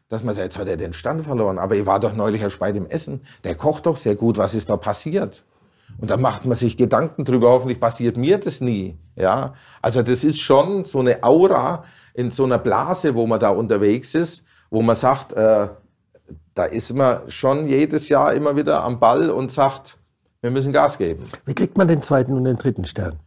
dass 0.09 0.22
man 0.22 0.35
sagt, 0.35 0.44
jetzt 0.44 0.59
hat 0.59 0.68
er 0.68 0.77
den 0.77 0.92
Stand 0.92 1.24
verloren, 1.24 1.59
aber 1.59 1.74
ich 1.74 1.87
war 1.87 1.98
doch 1.98 2.14
neulich 2.14 2.42
erst 2.42 2.59
bei 2.59 2.72
dem 2.72 2.87
Essen, 2.87 3.27
der 3.42 3.55
kocht 3.55 3.87
doch 3.87 3.96
sehr 3.96 4.14
gut, 4.14 4.38
was 4.38 4.55
ist 4.55 4.70
da 4.70 4.77
passiert? 4.77 5.44
Und 5.98 6.11
da 6.11 6.16
macht 6.16 6.44
man 6.44 6.57
sich 6.57 6.77
Gedanken 6.77 7.24
drüber, 7.24 7.50
hoffentlich 7.50 7.81
passiert 7.81 8.16
mir 8.16 8.38
das 8.38 8.61
nie. 8.61 8.98
Ja, 9.16 9.55
also 9.81 10.03
das 10.03 10.24
ist 10.24 10.40
schon 10.40 10.85
so 10.85 11.00
eine 11.00 11.22
Aura 11.22 11.85
in 12.14 12.31
so 12.31 12.44
einer 12.44 12.59
Blase, 12.59 13.14
wo 13.14 13.27
man 13.27 13.38
da 13.38 13.50
unterwegs 13.50 14.14
ist, 14.14 14.44
wo 14.70 14.83
man 14.83 14.96
sagt, 14.96 15.33
äh, 15.35 15.68
da 16.55 16.64
ist 16.64 16.95
man 16.95 17.29
schon 17.29 17.69
jedes 17.69 18.09
Jahr 18.09 18.33
immer 18.33 18.57
wieder 18.57 18.85
am 18.85 19.01
Ball 19.01 19.31
und 19.31 19.51
sagt, 19.51 19.99
wir 20.40 20.51
müssen 20.51 20.73
Gas 20.73 20.99
geben. 20.99 21.29
Wie 21.47 21.55
kriegt 21.55 21.77
man 21.77 21.88
den 21.88 22.03
zweiten 22.03 22.33
und 22.33 22.45
den 22.45 22.57
dritten 22.57 22.85
Stern? 22.85 23.19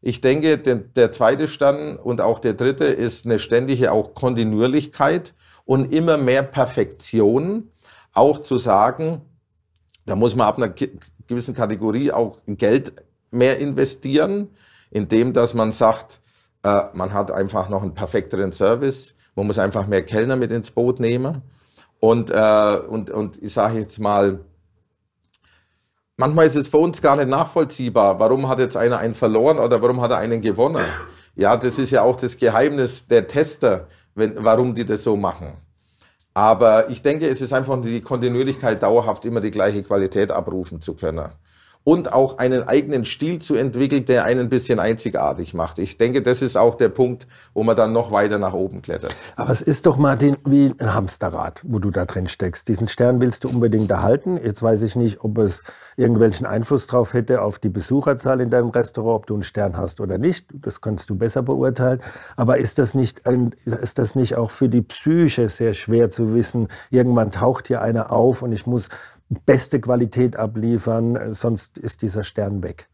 Ich 0.00 0.20
denke, 0.20 0.58
der, 0.58 0.76
der 0.76 1.12
zweite 1.12 1.46
Stern 1.46 1.96
und 1.96 2.20
auch 2.20 2.40
der 2.40 2.54
dritte 2.54 2.86
ist 2.86 3.24
eine 3.24 3.38
ständige 3.38 3.92
auch 3.92 4.14
Kontinuierlichkeit 4.14 5.32
und 5.64 5.92
immer 5.92 6.16
mehr 6.16 6.42
Perfektion. 6.42 7.70
Auch 8.12 8.42
zu 8.42 8.56
sagen, 8.56 9.22
da 10.04 10.16
muss 10.16 10.34
man 10.34 10.48
ab 10.48 10.56
einer 10.56 10.70
gewissen 11.28 11.54
Kategorie 11.54 12.10
auch 12.10 12.38
Geld 12.46 12.94
mehr 13.30 13.58
investieren, 13.58 14.48
indem 14.90 15.32
dass 15.32 15.54
man 15.54 15.70
sagt, 15.70 16.20
äh, 16.64 16.82
man 16.94 17.12
hat 17.12 17.30
einfach 17.30 17.68
noch 17.68 17.82
einen 17.82 17.94
perfekteren 17.94 18.50
Service, 18.50 19.14
man 19.36 19.46
muss 19.46 19.58
einfach 19.58 19.86
mehr 19.86 20.02
Kellner 20.02 20.36
mit 20.36 20.50
ins 20.50 20.70
Boot 20.70 21.00
nehmen. 21.00 21.42
Und, 22.02 22.32
äh, 22.32 22.80
und, 22.88 23.12
und 23.12 23.40
ich 23.40 23.52
sage 23.52 23.78
jetzt 23.78 24.00
mal, 24.00 24.40
manchmal 26.16 26.48
ist 26.48 26.56
es 26.56 26.66
für 26.66 26.78
uns 26.78 27.00
gar 27.00 27.14
nicht 27.14 27.28
nachvollziehbar, 27.28 28.18
warum 28.18 28.48
hat 28.48 28.58
jetzt 28.58 28.76
einer 28.76 28.98
einen 28.98 29.14
verloren 29.14 29.60
oder 29.60 29.80
warum 29.80 30.00
hat 30.00 30.10
er 30.10 30.16
einen 30.16 30.40
gewonnen. 30.40 30.84
Ja, 31.36 31.56
das 31.56 31.78
ist 31.78 31.92
ja 31.92 32.02
auch 32.02 32.16
das 32.16 32.36
Geheimnis 32.36 33.06
der 33.06 33.28
Tester, 33.28 33.86
wenn, 34.16 34.34
warum 34.42 34.74
die 34.74 34.84
das 34.84 35.04
so 35.04 35.16
machen. 35.16 35.52
Aber 36.34 36.90
ich 36.90 37.02
denke, 37.02 37.28
es 37.28 37.40
ist 37.40 37.52
einfach 37.52 37.80
die 37.80 38.00
Kontinuierlichkeit, 38.00 38.82
dauerhaft 38.82 39.24
immer 39.24 39.40
die 39.40 39.52
gleiche 39.52 39.84
Qualität 39.84 40.32
abrufen 40.32 40.80
zu 40.80 40.94
können 40.94 41.30
und 41.84 42.12
auch 42.12 42.38
einen 42.38 42.62
eigenen 42.68 43.04
Stil 43.04 43.40
zu 43.40 43.54
entwickeln, 43.54 44.04
der 44.04 44.24
einen 44.24 44.40
ein 44.40 44.48
bisschen 44.48 44.78
einzigartig 44.78 45.52
macht. 45.54 45.78
Ich 45.78 45.98
denke, 45.98 46.22
das 46.22 46.42
ist 46.42 46.56
auch 46.56 46.76
der 46.76 46.88
Punkt, 46.88 47.26
wo 47.54 47.62
man 47.64 47.74
dann 47.74 47.92
noch 47.92 48.12
weiter 48.12 48.38
nach 48.38 48.52
oben 48.52 48.82
klettert. 48.82 49.14
Aber 49.36 49.50
es 49.50 49.62
ist 49.62 49.86
doch, 49.86 49.96
Martin, 49.96 50.36
wie 50.44 50.72
ein 50.78 50.94
Hamsterrad, 50.94 51.60
wo 51.64 51.78
du 51.78 51.90
da 51.90 52.04
drin 52.04 52.28
steckst. 52.28 52.68
Diesen 52.68 52.86
Stern 52.88 53.20
willst 53.20 53.44
du 53.44 53.48
unbedingt 53.48 53.90
erhalten. 53.90 54.36
Jetzt 54.36 54.62
weiß 54.62 54.82
ich 54.82 54.94
nicht, 54.94 55.24
ob 55.24 55.38
es 55.38 55.64
irgendwelchen 55.96 56.46
Einfluss 56.46 56.86
drauf 56.86 57.14
hätte 57.14 57.42
auf 57.42 57.58
die 57.58 57.68
Besucherzahl 57.68 58.40
in 58.40 58.50
deinem 58.50 58.70
Restaurant, 58.70 59.16
ob 59.16 59.26
du 59.26 59.34
einen 59.34 59.42
Stern 59.42 59.76
hast 59.76 60.00
oder 60.00 60.18
nicht. 60.18 60.46
Das 60.52 60.80
kannst 60.80 61.10
du 61.10 61.16
besser 61.16 61.42
beurteilen. 61.42 62.00
Aber 62.36 62.58
ist 62.58 62.78
das 62.78 62.94
nicht, 62.94 63.26
ein, 63.26 63.54
ist 63.64 63.98
das 63.98 64.14
nicht 64.14 64.36
auch 64.36 64.50
für 64.50 64.68
die 64.68 64.82
Psyche 64.82 65.48
sehr 65.48 65.74
schwer 65.74 66.10
zu 66.10 66.34
wissen? 66.34 66.68
Irgendwann 66.90 67.32
taucht 67.32 67.66
hier 67.66 67.82
einer 67.82 68.12
auf 68.12 68.42
und 68.42 68.52
ich 68.52 68.66
muss 68.66 68.88
beste 69.32 69.80
Qualität 69.80 70.36
abliefern, 70.36 71.32
sonst 71.32 71.78
ist 71.78 72.02
dieser 72.02 72.24
Stern 72.24 72.62
weg. 72.62 72.88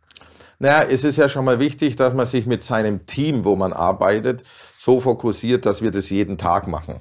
Naja, 0.58 0.82
es 0.82 1.04
ist 1.04 1.16
ja 1.16 1.28
schon 1.28 1.44
mal 1.44 1.60
wichtig, 1.60 1.96
dass 1.96 2.14
man 2.14 2.26
sich 2.26 2.46
mit 2.46 2.62
seinem 2.62 3.06
Team, 3.06 3.44
wo 3.44 3.54
man 3.54 3.72
arbeitet, 3.72 4.42
so 4.76 4.98
fokussiert, 4.98 5.66
dass 5.66 5.82
wir 5.82 5.90
das 5.90 6.10
jeden 6.10 6.36
Tag 6.36 6.66
machen. 6.66 7.00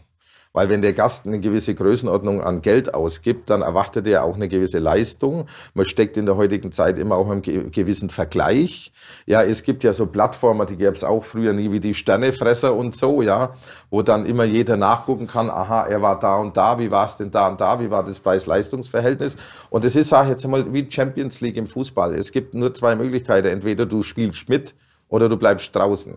Weil 0.58 0.70
wenn 0.70 0.82
der 0.82 0.93
Gast 0.93 1.28
eine 1.28 1.39
gewisse 1.39 1.76
Größenordnung 1.76 2.41
an 2.41 2.63
Geld 2.63 2.96
ausgibt, 2.96 3.52
dann 3.52 3.62
erwartet 3.62 4.08
er 4.08 4.24
auch 4.24 4.34
eine 4.34 4.48
gewisse 4.48 4.80
Leistung. 4.80 5.46
Man 5.76 5.86
steckt 5.86 6.17
in 6.17 6.26
der 6.26 6.36
heutigen 6.36 6.72
Zeit 6.72 6.98
immer 6.98 7.15
auch 7.15 7.30
im 7.30 7.43
gewissen 7.43 8.10
Vergleich. 8.10 8.91
Ja, 9.28 9.43
es 9.43 9.62
gibt 9.62 9.84
ja 9.84 9.93
so 9.93 10.08
Plattformen, 10.08 10.65
die 10.65 10.76
gäbe 10.76 10.93
es 10.93 11.04
auch 11.04 11.24
früher 11.24 11.54
nie, 11.54 11.72
wie 11.72 11.80
die 11.80 11.93
Sternefresser 11.93 12.74
und 12.74 12.96
so, 12.96 13.22
ja, 13.22 13.54
wo 13.91 14.02
dann 14.02 14.26
immer 14.26 14.46
jeder 14.46 14.78
nachgucken 14.78 15.28
kann, 15.28 15.52
aha, 15.52 15.86
er 15.86 16.02
war 16.02 16.20
da 16.20 16.38
und 16.38 16.58
da, 16.58 16.80
wie 16.80 16.89
war 16.89 17.06
es 17.06 17.17
denn 17.17 17.30
da 17.30 17.50
und 17.50 17.62
da, 17.62 17.80
wie 17.80 17.91
war 17.91 18.04
das 18.04 18.20
Preis-Leistungs-Verhältnis? 18.20 19.38
Und 19.70 19.86
es 19.86 19.96
ist, 19.96 20.12
ich 20.12 20.28
jetzt 20.28 20.43
einmal, 20.43 20.74
wie 20.74 20.89
Champions 20.89 21.39
League 21.39 21.58
im 21.58 21.67
Fußball. 21.67 22.15
Es 22.15 22.32
gibt 22.32 22.56
nur 22.56 22.74
zwei 22.74 22.96
Möglichkeiten. 22.96 23.46
Entweder 23.46 23.86
du 23.86 24.02
spielst 24.02 24.50
mit 24.50 24.74
oder 25.08 25.30
du 25.30 25.38
bleibst 25.38 25.76
draußen. 25.76 26.15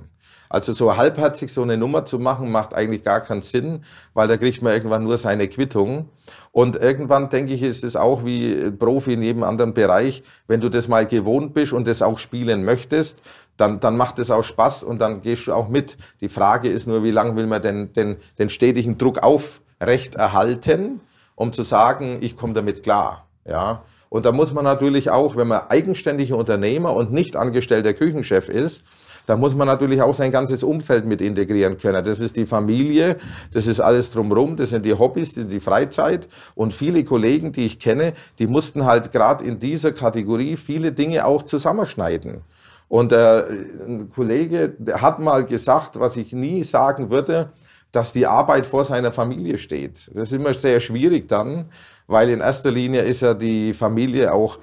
Also 0.50 0.72
so 0.72 0.96
halbherzig 0.96 1.52
so 1.52 1.62
eine 1.62 1.76
Nummer 1.76 2.04
zu 2.04 2.18
machen, 2.18 2.50
macht 2.50 2.74
eigentlich 2.74 3.02
gar 3.02 3.20
keinen 3.20 3.40
Sinn, 3.40 3.84
weil 4.14 4.26
da 4.26 4.36
kriegt 4.36 4.62
man 4.62 4.72
irgendwann 4.72 5.04
nur 5.04 5.16
seine 5.16 5.46
Quittung. 5.46 6.08
Und 6.50 6.74
irgendwann, 6.74 7.30
denke 7.30 7.54
ich, 7.54 7.62
ist 7.62 7.84
es 7.84 7.94
auch 7.94 8.24
wie 8.24 8.72
Profi 8.72 9.12
in 9.12 9.22
jedem 9.22 9.44
anderen 9.44 9.74
Bereich, 9.74 10.24
wenn 10.48 10.60
du 10.60 10.68
das 10.68 10.88
mal 10.88 11.06
gewohnt 11.06 11.54
bist 11.54 11.72
und 11.72 11.86
das 11.86 12.02
auch 12.02 12.18
spielen 12.18 12.64
möchtest, 12.64 13.22
dann, 13.56 13.78
dann 13.78 13.96
macht 13.96 14.18
es 14.18 14.32
auch 14.32 14.42
Spaß 14.42 14.82
und 14.82 15.00
dann 15.00 15.22
gehst 15.22 15.46
du 15.46 15.52
auch 15.52 15.68
mit. 15.68 15.96
Die 16.20 16.28
Frage 16.28 16.68
ist 16.68 16.88
nur, 16.88 17.04
wie 17.04 17.12
lange 17.12 17.36
will 17.36 17.46
man 17.46 17.62
denn 17.62 17.92
den, 17.92 18.16
den 18.40 18.48
stetigen 18.48 18.98
Druck 18.98 19.22
aufrecht 19.22 20.16
erhalten, 20.16 21.00
um 21.36 21.52
zu 21.52 21.62
sagen, 21.62 22.18
ich 22.22 22.36
komme 22.36 22.54
damit 22.54 22.82
klar. 22.82 23.28
Ja. 23.46 23.82
Und 24.08 24.26
da 24.26 24.32
muss 24.32 24.52
man 24.52 24.64
natürlich 24.64 25.10
auch, 25.10 25.36
wenn 25.36 25.46
man 25.46 25.68
eigenständiger 25.68 26.36
Unternehmer 26.36 26.92
und 26.94 27.12
nicht 27.12 27.36
angestellter 27.36 27.94
Küchenchef 27.94 28.48
ist, 28.48 28.82
da 29.30 29.36
muss 29.36 29.54
man 29.54 29.68
natürlich 29.68 30.02
auch 30.02 30.12
sein 30.12 30.32
ganzes 30.32 30.64
Umfeld 30.64 31.06
mit 31.06 31.22
integrieren 31.22 31.78
können. 31.78 32.04
Das 32.04 32.18
ist 32.18 32.34
die 32.34 32.46
Familie, 32.46 33.16
das 33.52 33.68
ist 33.68 33.78
alles 33.78 34.10
drumherum, 34.10 34.56
das 34.56 34.70
sind 34.70 34.84
die 34.84 34.92
Hobbys, 34.92 35.34
das 35.34 35.44
ist 35.44 35.52
die 35.52 35.60
Freizeit. 35.60 36.26
Und 36.56 36.72
viele 36.72 37.04
Kollegen, 37.04 37.52
die 37.52 37.66
ich 37.66 37.78
kenne, 37.78 38.14
die 38.40 38.48
mussten 38.48 38.86
halt 38.86 39.12
gerade 39.12 39.44
in 39.44 39.60
dieser 39.60 39.92
Kategorie 39.92 40.56
viele 40.56 40.90
Dinge 40.90 41.26
auch 41.26 41.42
zusammenschneiden. 41.42 42.40
Und 42.88 43.12
äh, 43.12 43.44
ein 43.86 44.08
Kollege 44.12 44.76
hat 44.94 45.20
mal 45.20 45.44
gesagt, 45.44 46.00
was 46.00 46.16
ich 46.16 46.32
nie 46.32 46.64
sagen 46.64 47.08
würde, 47.10 47.52
dass 47.92 48.12
die 48.12 48.26
Arbeit 48.26 48.66
vor 48.66 48.82
seiner 48.82 49.12
Familie 49.12 49.58
steht. 49.58 50.10
Das 50.12 50.24
ist 50.24 50.32
immer 50.32 50.52
sehr 50.54 50.80
schwierig 50.80 51.28
dann, 51.28 51.66
weil 52.08 52.30
in 52.30 52.40
erster 52.40 52.72
Linie 52.72 53.02
ist 53.02 53.20
ja 53.20 53.34
die 53.34 53.74
Familie 53.74 54.34
auch 54.34 54.58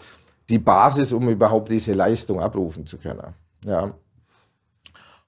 die 0.50 0.60
Basis, 0.60 1.14
um 1.14 1.30
überhaupt 1.30 1.70
diese 1.70 1.94
Leistung 1.94 2.42
abrufen 2.42 2.86
zu 2.86 2.98
können. 2.98 3.34
Ja. 3.66 3.94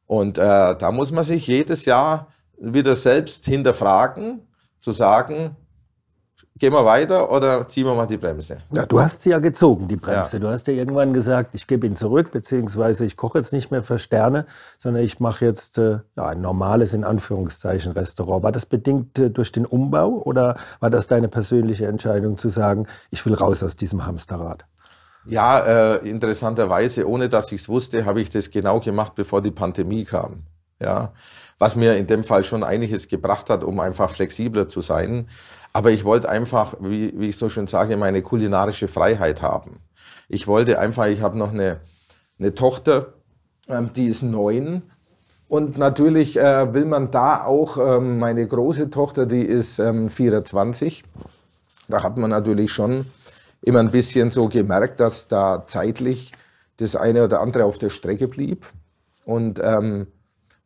Und 0.09 0.39
äh, 0.39 0.75
da 0.75 0.91
muss 0.91 1.11
man 1.11 1.23
sich 1.23 1.45
jedes 1.45 1.85
Jahr 1.85 2.29
wieder 2.57 2.95
selbst 2.95 3.45
hinterfragen, 3.45 4.41
zu 4.79 4.91
sagen, 4.91 5.55
gehen 6.57 6.73
wir 6.73 6.83
weiter 6.83 7.31
oder 7.31 7.67
ziehen 7.67 7.85
wir 7.85 7.93
mal 7.93 8.07
die 8.07 8.17
Bremse? 8.17 8.57
Ja, 8.71 8.87
du 8.87 8.99
hast 8.99 9.21
sie 9.21 9.29
ja 9.29 9.37
gezogen, 9.37 9.87
die 9.87 9.97
Bremse. 9.97 10.37
Ja. 10.37 10.39
Du 10.39 10.47
hast 10.47 10.65
ja 10.65 10.73
irgendwann 10.73 11.13
gesagt, 11.13 11.53
ich 11.53 11.67
gebe 11.67 11.85
ihn 11.85 11.95
zurück, 11.95 12.31
beziehungsweise 12.31 13.05
ich 13.05 13.17
koche 13.17 13.37
jetzt 13.37 13.53
nicht 13.53 13.69
mehr 13.69 13.83
für 13.83 13.99
Sterne, 13.99 14.47
sondern 14.79 15.03
ich 15.03 15.19
mache 15.19 15.45
jetzt 15.45 15.77
äh, 15.77 15.99
ja, 16.17 16.25
ein 16.25 16.41
normales, 16.41 16.93
in 16.93 17.03
Anführungszeichen, 17.03 17.91
Restaurant. 17.91 18.41
War 18.41 18.51
das 18.51 18.65
bedingt 18.65 19.19
äh, 19.19 19.29
durch 19.29 19.51
den 19.51 19.67
Umbau 19.67 20.23
oder 20.25 20.55
war 20.79 20.89
das 20.89 21.05
deine 21.05 21.27
persönliche 21.27 21.85
Entscheidung 21.85 22.39
zu 22.39 22.49
sagen, 22.49 22.87
ich 23.11 23.23
will 23.27 23.35
raus 23.35 23.61
aus 23.61 23.77
diesem 23.77 24.07
Hamsterrad? 24.07 24.65
Ja, 25.25 25.59
äh, 25.59 26.09
interessanterweise, 26.09 27.07
ohne 27.07 27.29
dass 27.29 27.51
ich 27.51 27.61
es 27.61 27.69
wusste, 27.69 28.05
habe 28.05 28.21
ich 28.21 28.29
das 28.29 28.49
genau 28.49 28.79
gemacht, 28.79 29.13
bevor 29.15 29.41
die 29.41 29.51
Pandemie 29.51 30.03
kam. 30.03 30.43
Ja, 30.81 31.13
was 31.59 31.75
mir 31.75 31.97
in 31.97 32.07
dem 32.07 32.23
Fall 32.23 32.43
schon 32.43 32.63
einiges 32.63 33.09
gebracht 33.09 33.49
hat, 33.49 33.63
um 33.63 33.79
einfach 33.81 34.09
flexibler 34.09 34.69
zu 34.69 34.81
sein. 34.81 35.27
Aber 35.73 35.91
ich 35.91 36.05
wollte 36.05 36.29
einfach, 36.29 36.75
wie, 36.79 37.13
wie 37.19 37.27
ich 37.27 37.37
so 37.37 37.49
schön 37.49 37.67
sage, 37.67 37.97
meine 37.97 38.21
kulinarische 38.21 38.87
Freiheit 38.87 39.41
haben. 39.41 39.81
Ich 40.29 40.47
wollte 40.47 40.79
einfach, 40.79 41.05
ich 41.07 41.21
habe 41.21 41.37
noch 41.37 41.51
eine, 41.51 41.81
eine 42.39 42.55
Tochter, 42.55 43.13
ähm, 43.67 43.91
die 43.93 44.05
ist 44.05 44.23
neun. 44.23 44.83
Und 45.47 45.77
natürlich 45.77 46.37
äh, 46.37 46.73
will 46.73 46.85
man 46.85 47.11
da 47.11 47.43
auch, 47.43 47.77
ähm, 47.77 48.19
meine 48.19 48.47
große 48.47 48.89
Tochter, 48.89 49.25
die 49.25 49.43
ist 49.43 49.79
ähm, 49.79 50.09
24. 50.09 51.03
Da 51.87 52.03
hat 52.03 52.17
man 52.17 52.29
natürlich 52.29 52.71
schon 52.71 53.07
immer 53.61 53.79
ein 53.79 53.91
bisschen 53.91 54.31
so 54.31 54.47
gemerkt, 54.47 54.99
dass 54.99 55.27
da 55.27 55.65
zeitlich 55.65 56.31
das 56.77 56.95
eine 56.95 57.23
oder 57.23 57.41
andere 57.41 57.65
auf 57.65 57.77
der 57.77 57.89
Strecke 57.89 58.27
blieb. 58.27 58.65
Und, 59.25 59.59
ähm, 59.63 60.07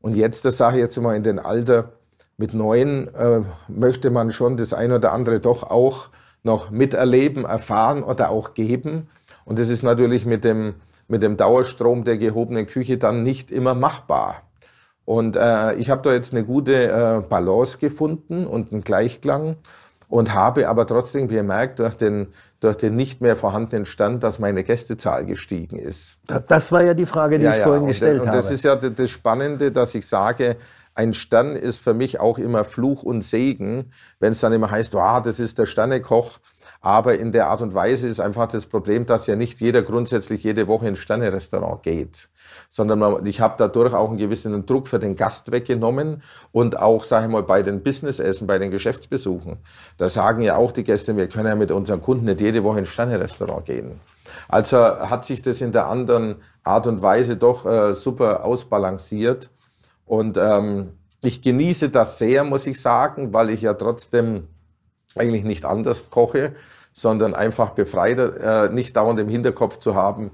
und 0.01 0.15
jetzt, 0.15 0.45
das 0.45 0.58
sage 0.58 0.77
ich 0.77 0.82
jetzt 0.82 0.97
mal 0.97 1.15
in 1.15 1.23
den 1.23 1.39
Alter 1.39 1.93
mit 2.38 2.53
neun, 2.53 3.13
äh, 3.15 3.41
möchte 3.67 4.10
man 4.10 4.32
schon 4.32 4.58
das 4.58 4.73
eine 4.73 4.95
oder 4.95 5.12
andere 5.12 5.39
doch 5.39 5.63
auch 5.63 6.10
noch 6.43 6.71
miterleben, 6.71 7.45
erfahren 7.45 8.03
oder 8.03 8.29
auch 8.29 8.53
geben. 8.53 9.10
Und 9.45 9.60
das 9.60 9.69
ist 9.69 9.84
natürlich 9.84 10.25
mit 10.25 10.43
dem, 10.43 10.75
mit 11.08 11.23
dem 11.23 11.38
Dauerstrom 11.38 12.03
der 12.03 12.17
gehobenen 12.17 12.67
Küche 12.67 12.97
dann 12.97 13.23
nicht 13.23 13.51
immer 13.51 13.75
machbar. 13.75 14.43
Und 15.06 15.36
äh, 15.36 15.73
ich 15.75 15.89
habe 15.89 16.01
da 16.01 16.13
jetzt 16.13 16.34
eine 16.34 16.45
gute 16.45 16.88
äh, 16.88 17.21
Balance 17.27 17.77
gefunden 17.77 18.45
und 18.45 18.71
einen 18.71 18.84
Gleichklang 18.84 19.58
und 20.13 20.32
habe 20.32 20.69
aber 20.69 20.86
trotzdem 20.86 21.28
gemerkt 21.28 21.80
durch 21.80 21.95
den, 21.95 22.28
durch 22.60 22.78
den 22.78 22.95
nicht 22.95 23.19
mehr 23.19 23.36
vorhandenen 23.36 23.88
Stand, 23.88 24.21
dass 24.21 24.38
meine 24.38 24.63
Gästezahl 24.63 25.26
gestiegen 25.26 25.80
ist. 25.80 26.19
Das 26.47 26.71
war 26.71 26.84
ja 26.84 26.93
die 26.93 27.08
Frage, 27.08 27.39
die 27.39 27.45
ja, 27.45 27.54
ich 27.54 27.58
ja. 27.58 27.63
vorhin 27.63 27.88
gestellt 27.88 28.21
und, 28.21 28.28
habe. 28.28 28.38
Und 28.38 28.43
das 28.45 28.52
ist 28.52 28.63
ja 28.63 28.76
das 28.76 29.10
Spannende, 29.10 29.71
dass 29.71 29.95
ich 29.95 30.06
sage, 30.06 30.58
ein 30.93 31.15
Stern 31.15 31.56
ist 31.56 31.80
für 31.80 31.95
mich 31.95 32.19
auch 32.19 32.38
immer 32.38 32.63
Fluch 32.63 33.02
und 33.02 33.23
Segen, 33.23 33.91
wenn 34.19 34.34
es 34.34 34.39
dann 34.39 34.54
immer 34.54 34.69
heißt, 34.69 34.93
wow, 34.93 35.19
das 35.19 35.39
ist 35.39 35.58
der 35.58 35.65
Sternekoch. 35.65 36.38
Aber 36.86 37.17
in 37.17 37.32
der 37.32 37.48
Art 37.48 37.62
und 37.62 37.74
Weise 37.74 38.10
ist 38.10 38.19
einfach 38.19 38.50
das 38.50 38.67
Problem, 38.67 39.06
dass 39.06 39.26
ja 39.26 39.38
nicht 39.38 39.62
jeder 39.62 39.84
grundsätzlich 39.84 40.43
jede 40.43 40.67
Woche 40.67 40.89
ins 40.89 41.00
Sterne-Restaurant 41.00 41.82
geht, 41.82 42.28
sondern 42.67 43.00
man, 43.00 43.26
ich 43.26 43.39
habe 43.39 43.56
dadurch 43.58 43.93
auch 43.93 44.10
einen 44.10 44.17
gewissen 44.17 44.65
Druck 44.65 44.89
für 44.89 45.00
den 45.00 45.15
Gast 45.15 45.54
weggenommen 45.54 46.24
und 46.52 46.78
auch, 46.78 47.06
sage 47.06 47.28
ich 47.28 47.32
mal, 47.32 47.43
bei 47.43 47.63
den 47.63 47.84
Businessessen, 47.84 48.48
bei 48.48 48.60
den 48.60 48.69
Geschäftsbesuchen. 48.69 49.60
Da 49.98 50.10
sagen 50.10 50.41
ja 50.41 50.58
auch 50.58 50.74
die 50.74 50.84
Gäste, 50.84 51.15
wir 51.15 51.30
können 51.30 51.48
ja 51.48 51.56
mit 51.56 51.72
unseren 51.72 52.02
Kunden 52.02 52.26
nicht 52.26 52.41
jede 52.41 52.65
Woche 52.65 52.80
ins 52.80 52.89
Sterne-Restaurant 52.89 53.65
gehen. 53.65 54.02
Also 54.50 54.78
hat 54.78 55.24
sich 55.24 55.41
das 55.41 55.62
in 55.62 55.72
der 55.72 55.88
anderen 55.88 56.36
Art 56.65 56.86
und 56.86 57.02
Weise 57.02 57.38
doch 57.38 57.65
äh, 57.65 57.93
super 57.93 58.43
ausbalanciert 58.43 59.50
und 60.06 60.38
ähm, 60.38 60.91
ich 61.22 61.41
genieße 61.41 61.88
das 61.88 62.17
sehr, 62.17 62.43
muss 62.43 62.67
ich 62.67 62.82
sagen, 62.82 63.34
weil 63.34 63.52
ich 63.52 63.62
ja 63.62 63.74
trotzdem 63.74 64.50
eigentlich 65.15 65.43
nicht 65.43 65.65
anders 65.65 66.10
koche, 66.10 66.54
sondern 66.93 67.34
einfach 67.34 67.71
befreiter, 67.71 68.67
äh, 68.67 68.73
nicht 68.73 68.95
dauernd 68.95 69.19
im 69.19 69.30
Hinterkopf 69.30 69.78
zu 69.78 69.95
haben, 69.95 70.32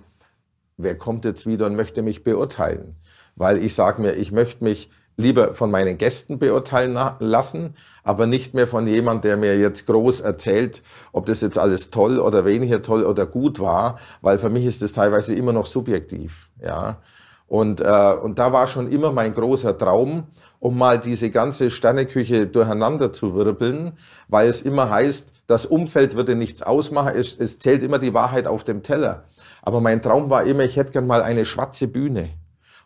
wer 0.78 0.98
kommt 0.98 1.26
jetzt 1.26 1.46
wieder 1.46 1.66
und 1.66 1.76
möchte 1.76 2.02
mich 2.02 2.24
beurteilen. 2.24 2.96
Weil 3.36 3.64
ich 3.64 3.74
sage 3.76 4.02
mir, 4.02 4.14
ich 4.14 4.32
möchte 4.32 4.64
mich 4.64 4.90
lieber 5.20 5.54
von 5.54 5.70
meinen 5.70 5.98
Gästen 5.98 6.40
beurteilen 6.40 6.98
lassen, 7.20 7.76
aber 8.04 8.26
nicht 8.26 8.54
mehr 8.54 8.68
von 8.68 8.88
jemand, 8.88 9.26
der 9.26 9.36
mir 9.36 9.58
jetzt 9.58 9.86
groß 9.86 10.22
erzählt, 10.22 10.82
ob 11.12 11.26
das 11.26 11.42
jetzt 11.42 11.58
alles 11.58 11.90
toll 11.90 12.20
oder 12.20 12.46
weniger 12.46 12.82
toll 12.82 13.04
oder 13.04 13.26
gut 13.26 13.60
war, 13.60 14.00
weil 14.22 14.40
für 14.40 14.50
mich 14.50 14.66
ist 14.66 14.82
das 14.82 14.94
teilweise 14.94 15.36
immer 15.36 15.52
noch 15.52 15.66
subjektiv, 15.66 16.50
ja. 16.62 17.02
Und, 17.50 17.82
äh, 17.82 18.16
und 18.22 18.38
da 18.38 18.54
war 18.54 18.68
schon 18.68 18.92
immer 18.92 19.12
mein 19.12 19.34
großer 19.34 19.76
Traum, 19.76 20.26
um 20.60 20.78
mal 20.78 21.00
diese 21.00 21.32
ganze 21.32 21.72
Sterneküche 21.72 22.46
durcheinander 22.46 23.12
zu 23.12 23.34
wirbeln, 23.34 23.94
weil 24.28 24.48
es 24.48 24.62
immer 24.62 24.92
heißt, 24.92 25.28
das 25.48 25.66
Umfeld 25.66 26.16
würde 26.16 26.36
nichts 26.36 26.62
ausmachen, 26.62 27.14
es, 27.16 27.36
es 27.40 27.58
zählt 27.58 27.82
immer 27.82 27.98
die 27.98 28.14
Wahrheit 28.14 28.46
auf 28.46 28.64
dem 28.64 28.84
Teller. 28.84 29.24
Aber 29.64 29.82
mein 29.82 30.02
Traum 30.02 30.30
war 30.30 30.44
immer, 30.44 30.64
ich 30.64 30.78
hätte 30.78 30.92
gern 30.92 31.08
mal 31.08 31.24
eine 31.24 31.44
schwarze 31.44 31.88
Bühne. 31.88 32.30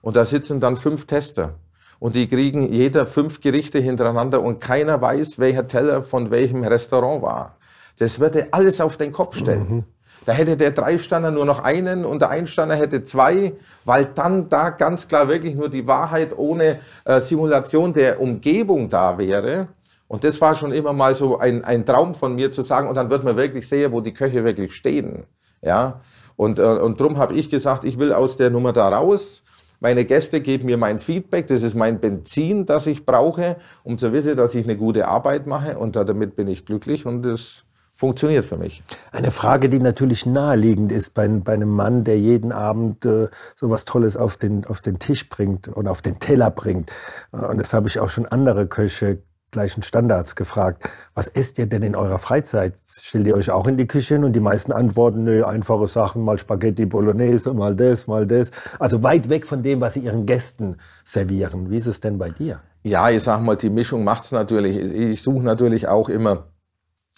Und 0.01 0.15
da 0.15 0.23
sitzen 0.23 0.61
dann 0.61 0.77
fünf 0.77 1.05
Tester 1.05 1.55
und 1.99 2.15
die 2.15 2.27
kriegen 2.27 2.71
jeder 2.71 3.05
fünf 3.05 3.41
Gerichte 3.41 3.79
hintereinander 3.79 4.41
und 4.41 4.61
keiner 4.61 5.01
weiß, 5.01 5.39
welcher 5.39 5.67
Teller 5.67 6.03
von 6.03 6.31
welchem 6.31 6.63
Restaurant 6.63 7.21
war. 7.21 7.57
Das 7.97 8.19
würde 8.19 8.47
alles 8.51 8.79
auf 8.79 8.95
den 8.95 9.11
Kopf 9.11 9.37
stellen. 9.37 9.67
Mhm. 9.69 9.83
Da 10.25 10.33
hätte 10.33 10.57
der 10.57 10.71
Dreisterner 10.71 11.31
nur 11.31 11.45
noch 11.45 11.59
einen 11.59 12.05
und 12.05 12.21
der 12.21 12.29
Einsterner 12.29 12.75
hätte 12.75 13.03
zwei, 13.03 13.53
weil 13.85 14.05
dann 14.05 14.49
da 14.49 14.69
ganz 14.69 15.07
klar 15.07 15.27
wirklich 15.27 15.55
nur 15.55 15.69
die 15.69 15.85
Wahrheit 15.87 16.37
ohne 16.37 16.79
äh, 17.05 17.19
Simulation 17.19 17.93
der 17.93 18.21
Umgebung 18.21 18.89
da 18.89 19.17
wäre. 19.17 19.67
Und 20.07 20.23
das 20.23 20.39
war 20.39 20.55
schon 20.55 20.71
immer 20.71 20.93
mal 20.93 21.13
so 21.15 21.39
ein, 21.39 21.63
ein 21.63 21.85
Traum 21.85 22.13
von 22.13 22.35
mir 22.35 22.51
zu 22.51 22.61
sagen, 22.61 22.87
und 22.87 22.95
dann 22.95 23.09
wird 23.09 23.23
man 23.23 23.35
wirklich 23.35 23.67
sehen, 23.67 23.91
wo 23.91 24.01
die 24.01 24.13
Köche 24.13 24.43
wirklich 24.43 24.73
stehen. 24.73 25.23
Ja, 25.61 26.01
und, 26.35 26.59
äh, 26.59 26.63
und 26.63 26.99
darum 26.99 27.17
habe 27.17 27.33
ich 27.33 27.49
gesagt, 27.49 27.83
ich 27.83 27.97
will 27.97 28.13
aus 28.13 28.37
der 28.37 28.49
Nummer 28.49 28.73
da 28.73 28.89
raus 28.89 29.43
meine 29.83 30.05
Gäste 30.05 30.39
geben 30.39 30.67
mir 30.67 30.77
mein 30.77 30.99
Feedback, 30.99 31.47
das 31.47 31.61
ist 31.61 31.75
mein 31.75 31.99
Benzin, 31.99 32.65
das 32.65 32.87
ich 32.87 33.05
brauche, 33.05 33.57
um 33.83 33.97
zu 33.97 34.13
wissen, 34.13 34.37
dass 34.37 34.55
ich 34.55 34.63
eine 34.63 34.77
gute 34.77 35.09
Arbeit 35.09 35.45
mache 35.45 35.77
und 35.77 35.97
damit 35.97 36.37
bin 36.37 36.47
ich 36.47 36.65
glücklich 36.65 37.05
und 37.05 37.23
das 37.23 37.65
funktioniert 37.93 38.45
für 38.45 38.57
mich. 38.57 38.83
Eine 39.11 39.31
Frage, 39.31 39.69
die 39.69 39.79
natürlich 39.79 40.25
naheliegend 40.25 40.91
ist 40.91 41.13
bei, 41.13 41.27
bei 41.27 41.53
einem 41.53 41.69
Mann, 41.69 42.03
der 42.03 42.19
jeden 42.19 42.51
Abend 42.51 43.05
äh, 43.05 43.27
so 43.55 43.69
was 43.69 43.85
Tolles 43.85 44.17
auf 44.17 44.37
den, 44.37 44.65
auf 44.65 44.81
den 44.81 44.99
Tisch 44.99 45.29
bringt 45.29 45.67
und 45.67 45.87
auf 45.87 46.01
den 46.01 46.19
Teller 46.19 46.49
bringt. 46.49 46.91
Äh, 47.31 47.37
und 47.45 47.59
das 47.59 47.73
habe 47.73 47.87
ich 47.87 47.99
auch 47.99 48.09
schon 48.09 48.25
andere 48.25 48.67
Köche 48.67 49.19
gleichen 49.53 49.83
Standards 49.83 50.35
gefragt. 50.35 50.89
Was 51.13 51.29
esst 51.29 51.57
ihr 51.59 51.67
denn 51.67 51.83
in 51.83 51.95
eurer 51.95 52.19
Freizeit? 52.19 52.73
Stellt 52.85 53.27
ihr 53.27 53.35
euch 53.35 53.51
auch 53.51 53.67
in 53.67 53.77
die 53.77 53.87
Küche 53.87 54.15
hin 54.15 54.25
und 54.25 54.33
die 54.33 54.41
meisten 54.41 54.73
antworten, 54.73 55.23
nö, 55.23 55.45
einfache 55.45 55.87
Sachen, 55.87 56.23
mal 56.23 56.37
Spaghetti 56.37 56.85
Bolognese, 56.85 57.53
mal 57.53 57.75
das, 57.75 58.07
mal 58.07 58.27
das. 58.27 58.51
Also 58.79 59.03
weit 59.03 59.29
weg 59.29 59.45
von 59.45 59.63
dem, 59.63 59.79
was 59.79 59.93
sie 59.93 60.01
ihren 60.01 60.25
Gästen 60.25 60.77
servieren. 61.05 61.69
Wie 61.69 61.77
ist 61.77 61.87
es 61.87 62.01
denn 62.01 62.17
bei 62.17 62.31
dir? 62.31 62.59
Ja, 62.81 63.09
ich 63.09 63.23
sag 63.23 63.41
mal, 63.41 63.55
die 63.55 63.69
Mischung 63.69 64.03
macht's 64.03 64.33
natürlich. 64.33 64.75
Ich 64.75 65.21
suche 65.21 65.43
natürlich 65.43 65.87
auch 65.87 66.09
immer 66.09 66.47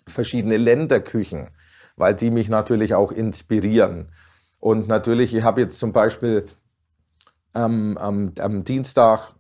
verschiedene 0.08 0.58
Länderküchen, 0.58 1.50
weil 1.96 2.16
die 2.16 2.32
mich 2.32 2.50
natürlich 2.50 2.96
auch 2.96 3.12
inspirieren. 3.12 4.10
Und 4.60 4.88
natürlich, 4.88 5.36
ich 5.36 5.44
habe 5.44 5.62
jetzt 5.62 5.80
zum 5.80 5.94
Beispiel 5.94 6.46
ähm, 7.54 7.98
am, 7.98 8.34
am 8.40 8.64
Dienstag 8.64 9.34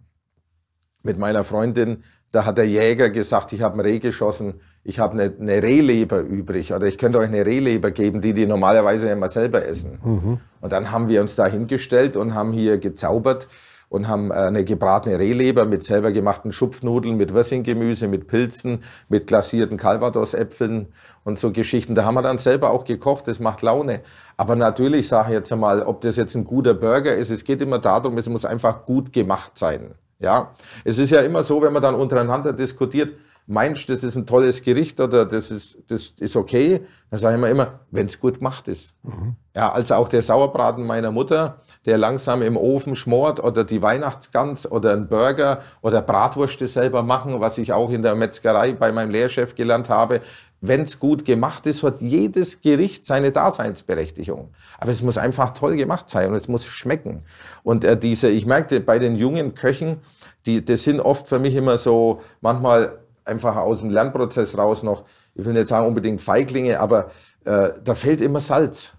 mit 1.04 1.18
meiner 1.18 1.44
Freundin 1.44 2.04
da 2.36 2.46
hat 2.46 2.58
der 2.58 2.68
Jäger 2.68 3.10
gesagt, 3.10 3.54
ich 3.54 3.62
habe 3.62 3.78
ein 3.78 3.80
Reh 3.80 4.00
geschossen, 4.00 4.56
ich 4.84 5.00
habe 5.00 5.14
eine, 5.14 5.34
eine, 5.40 5.64
Rehleber 5.64 6.20
übrig 6.20 6.74
oder 6.74 6.86
ich 6.86 6.98
könnte 6.98 7.18
euch 7.18 7.30
eine 7.30 7.46
Rehleber 7.46 7.92
geben, 7.92 8.20
die 8.20 8.34
die 8.34 8.46
normalerweise 8.46 9.10
immer 9.10 9.30
selber 9.30 9.66
essen. 9.66 10.00
Mhm. 10.04 10.40
Und 10.60 10.72
dann 10.74 10.92
haben 10.92 11.08
wir 11.08 11.22
uns 11.22 11.36
da 11.36 11.48
hingestellt 11.48 12.18
und 12.18 12.34
haben 12.34 12.52
hier 12.52 12.78
gezaubert 12.78 13.48
und 13.96 14.10
haben 14.10 14.30
äh, 14.30 14.36
eine 14.36 14.66
gebratene 14.66 15.18
Rehleber 15.18 15.66
mit 15.66 15.84
selber 15.84 16.12
gemachten 16.12 16.52
Schupfnudeln, 16.52 17.16
mit 17.16 17.34
Würstchengemüse, 17.34 18.08
mit 18.08 18.28
Pilzen, 18.28 18.84
mit 19.08 19.26
glasierten 19.28 19.78
Calvados-Äpfeln 19.78 20.88
und 21.24 21.40
so 21.40 21.52
Geschichten. 21.52 21.96
Da 21.96 22.04
haben 22.04 22.16
wir 22.16 22.22
dann 22.22 22.38
selber 22.38 22.72
auch 22.72 22.84
gekocht, 22.84 23.28
das 23.28 23.40
macht 23.40 23.62
Laune. 23.62 24.02
Aber 24.36 24.56
natürlich 24.56 25.08
sage 25.08 25.30
ich 25.30 25.34
jetzt 25.36 25.52
einmal, 25.52 25.82
ob 25.82 26.02
das 26.02 26.18
jetzt 26.18 26.36
ein 26.36 26.44
guter 26.44 26.74
Burger 26.74 27.16
ist, 27.16 27.30
es 27.30 27.46
geht 27.46 27.62
immer 27.62 27.80
darum, 27.80 28.18
es 28.18 28.28
muss 28.28 28.44
einfach 28.44 28.84
gut 28.84 29.14
gemacht 29.14 29.58
sein. 29.58 29.96
Ja, 30.20 30.52
es 30.84 30.98
ist 30.98 31.12
ja 31.12 31.22
immer 31.22 31.44
so, 31.44 31.62
wenn 31.62 31.74
man 31.74 31.82
dann 31.82 31.96
untereinander 31.96 32.54
diskutiert, 32.54 33.14
meinst 33.48 33.90
das 33.90 34.04
ist 34.04 34.16
ein 34.16 34.26
tolles 34.26 34.64
Gericht 34.64 35.00
oder 35.00 35.26
das 35.26 35.52
ist, 35.52 35.78
das 35.88 36.14
ist 36.20 36.36
okay, 36.36 36.82
dann 37.12 37.20
sage 37.20 37.36
ich 37.36 37.42
mir 37.42 37.50
immer, 37.50 37.80
wenn 37.92 38.08
es 38.08 38.20
gut 38.20 38.40
gemacht 38.40 38.68
ist. 38.68 38.96
Mhm. 39.04 39.36
Ja, 39.56 39.72
also 39.72 39.96
auch 39.96 40.08
der 40.08 40.22
Sauerbraten 40.22 40.84
meiner 40.84 41.12
Mutter, 41.12 41.58
der 41.86 41.98
langsam 41.98 42.42
im 42.42 42.58
Ofen 42.58 42.96
schmort 42.96 43.42
oder 43.42 43.64
die 43.64 43.82
Weihnachtsgans 43.82 44.70
oder 44.70 44.94
ein 44.94 45.08
Burger 45.08 45.62
oder 45.82 46.02
Bratwurst 46.02 46.60
selber 46.60 47.04
machen, 47.04 47.40
was 47.40 47.58
ich 47.58 47.72
auch 47.72 47.92
in 47.92 48.02
der 48.02 48.16
Metzgerei 48.16 48.74
bei 48.74 48.92
meinem 48.92 49.12
Lehrchef 49.12 49.56
gelernt 49.56 49.90
habe 49.90 50.22
wenn 50.68 50.82
es 50.82 51.00
gut 51.00 51.26
gemacht 51.26 51.66
ist, 51.68 51.84
hat 51.84 52.02
jedes 52.02 52.62
Gericht 52.62 53.06
seine 53.06 53.32
Daseinsberechtigung. 53.32 54.54
Aber 54.78 54.92
es 54.92 55.02
muss 55.02 55.18
einfach 55.18 55.54
toll 55.54 55.76
gemacht 55.76 56.10
sein 56.10 56.30
und 56.30 56.36
es 56.36 56.48
muss 56.48 56.66
schmecken. 56.66 57.24
Und 57.64 57.84
äh, 57.84 57.98
diese, 57.98 58.30
ich 58.30 58.46
merkte 58.46 58.80
bei 58.80 59.00
den 59.00 59.16
jungen 59.16 59.56
Köchen, 59.56 59.98
die, 60.46 60.64
das 60.64 60.84
sind 60.84 61.00
oft 61.00 61.28
für 61.28 61.40
mich 61.40 61.56
immer 61.56 61.78
so, 61.78 62.22
manchmal 62.42 63.00
einfach 63.26 63.56
aus 63.56 63.82
dem 63.82 63.90
Lernprozess 63.90 64.58
raus 64.58 64.84
noch, 64.84 65.04
ich 65.34 65.44
will 65.46 65.54
nicht 65.54 65.68
sagen 65.68 65.88
unbedingt 65.88 66.22
Feiglinge, 66.22 66.80
aber 66.80 67.12
äh, 67.44 67.70
da 67.84 67.96
fehlt 67.96 68.22
immer 68.22 68.40
Salz. 68.40 68.94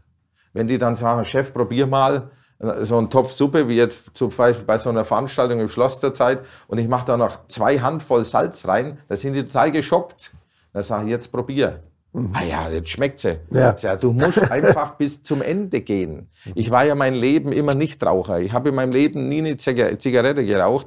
Wenn 0.53 0.67
die 0.67 0.79
dann 0.79 0.97
sagen, 0.97 1.25
Chef, 1.25 1.53
probier 1.53 1.87
mal, 1.87 2.31
äh, 2.59 2.85
so 2.85 2.99
einen 2.99 3.11
Topf 3.11 3.33
Suppe, 3.33 3.69
wie 3.69 3.77
jetzt 3.77 4.17
zum 4.17 4.31
Beispiel 4.31 4.65
bei 4.65 4.79
so 4.79 4.91
einer 4.91 5.05
Veranstaltung 5.05 5.61
im 5.61 5.69
Schloss 5.69 6.01
der 6.01 6.15
Zeit, 6.15 6.41
und 6.67 6.79
ich 6.79 6.89
mache 6.89 7.07
da 7.07 7.17
noch 7.17 7.47
zwei 7.47 7.79
Handvoll 7.79 8.25
Salz 8.25 8.67
rein, 8.67 8.99
da 9.09 9.17
sind 9.17 9.35
die 9.35 9.45
total 9.45 9.73
geschockt. 9.73 10.33
Dann 10.73 10.83
sage 10.83 11.05
ich, 11.05 11.11
jetzt 11.11 11.33
probier. 11.33 11.83
Mhm. 12.13 12.31
Ah 12.33 12.43
ja, 12.43 12.69
jetzt 12.71 12.89
schmeckt 12.89 13.19
sie. 13.19 13.39
Ja. 13.51 13.77
ja. 13.79 13.97
du 13.97 14.13
musst 14.13 14.39
einfach 14.51 14.95
bis 14.95 15.23
zum 15.23 15.43
Ende 15.43 15.83
gehen. 15.83 16.31
Ich 16.55 16.71
war 16.71 16.85
ja 16.85 16.95
mein 16.95 17.15
Leben 17.15 17.53
immer 17.53 17.75
Nichtraucher. 17.75 18.41
Ich 18.41 18.53
habe 18.53 18.71
in 18.71 18.75
meinem 18.75 18.93
Leben 18.93 19.29
nie 19.29 19.39
eine 19.39 19.57
Zigarette 19.57 20.45
geraucht. 20.45 20.87